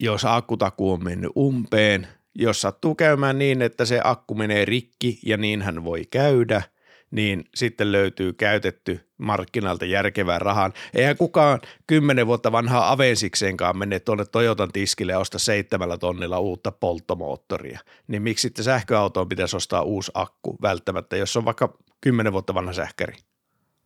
[0.00, 5.36] jos akkutaku on mennyt umpeen, jos sattuu käymään niin, että se akku menee rikki ja
[5.36, 6.62] niin hän voi käydä–
[7.14, 10.72] niin sitten löytyy käytetty markkinalta järkevän rahan.
[10.94, 16.72] Eihän kukaan kymmenen vuotta vanhaa Avensikseenkaan mene tuonne Toyotan tiskille ja osta seitsemällä tonnilla uutta
[16.72, 17.80] polttomoottoria.
[18.06, 22.72] Niin miksi sitten sähköautoon pitäisi ostaa uusi akku välttämättä, jos on vaikka kymmenen vuotta vanha
[22.72, 23.16] sähkäri?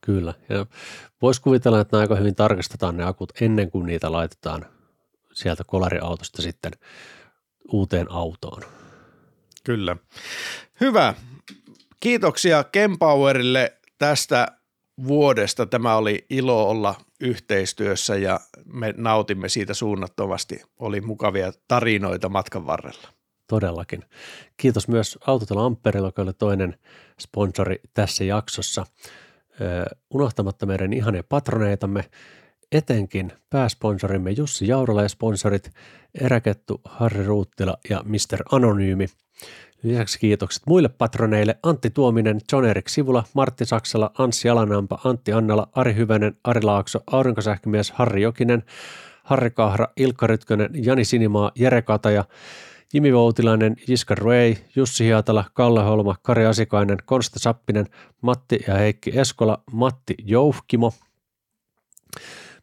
[0.00, 0.34] Kyllä.
[0.48, 0.66] Ja
[1.22, 4.66] voisi kuvitella, että aika hyvin tarkastetaan ne akut ennen kuin niitä laitetaan
[5.32, 6.72] sieltä kolariautosta sitten
[7.72, 8.62] uuteen autoon.
[9.64, 9.96] Kyllä.
[10.80, 11.14] Hyvä.
[12.00, 14.46] Kiitoksia Kempowerille tästä
[15.06, 15.66] vuodesta.
[15.66, 20.62] Tämä oli ilo olla yhteistyössä ja me nautimme siitä suunnattomasti.
[20.78, 23.08] Oli mukavia tarinoita matkan varrella.
[23.46, 24.04] Todellakin.
[24.56, 26.78] Kiitos myös Autotalo Amperilla, joka oli toinen
[27.20, 28.86] sponsori tässä jaksossa.
[30.10, 32.04] unohtamatta meidän ihania patroneitamme,
[32.72, 35.70] etenkin pääsponsorimme Jussi Jaurala ja sponsorit
[36.20, 38.42] Eräkettu, Harri Ruuttila ja Mr.
[38.52, 39.06] Anonyymi.
[39.82, 41.58] Lisäksi kiitokset muille patroneille.
[41.62, 47.00] Antti Tuominen, John Erik Sivula, Martti Saksala, Anssi Alanampa, Antti Annala, Ari Hyvänen, Ari Laakso,
[47.06, 48.62] Aurinkosähkömies, Harri Jokinen,
[49.22, 52.24] Harri Kahra, Ilkka Rytkönen, Jani Sinimaa, Jere Kataja,
[52.94, 57.86] Jimi Voutilainen, Jiska Ruei, Jussi Hiatala, Kalle Holma, Kari Asikainen, Konsta Sappinen,
[58.22, 60.92] Matti ja Heikki Eskola, Matti Jouhkimo,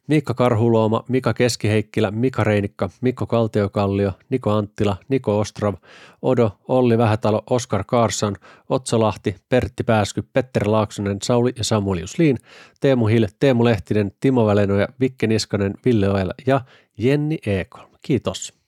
[0.06, 5.74] Miikka Karhulooma, Mika Keskiheikkilä, Mika Reinikka, Mikko Kaltiokallio, Niko Anttila, Niko Ostrov,
[6.22, 8.36] Odo, Olli Vähätalo, Oskar Kaarsan,
[8.68, 12.38] Otso Lahti, Pertti Pääsky, Petteri Laaksonen, Sauli ja Samuel Jusliin,
[12.80, 16.60] Teemu Hille, Teemu Lehtinen, Timo Välenoja, Vikke Niskanen, Ville Oela ja
[16.98, 17.90] Jenni Ekholm.
[18.02, 18.65] Kiitos.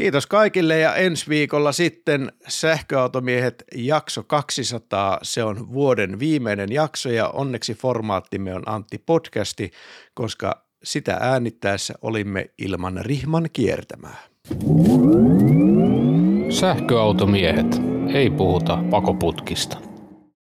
[0.00, 5.18] Kiitos kaikille ja ensi viikolla sitten Sähköautomiehet jakso 200.
[5.22, 9.70] Se on vuoden viimeinen jakso ja onneksi formaattimme on Antti Podcasti,
[10.14, 14.16] koska sitä äänittäessä olimme ilman rihman kiertämää.
[16.50, 17.80] Sähköautomiehet.
[18.14, 19.89] Ei puhuta pakoputkista.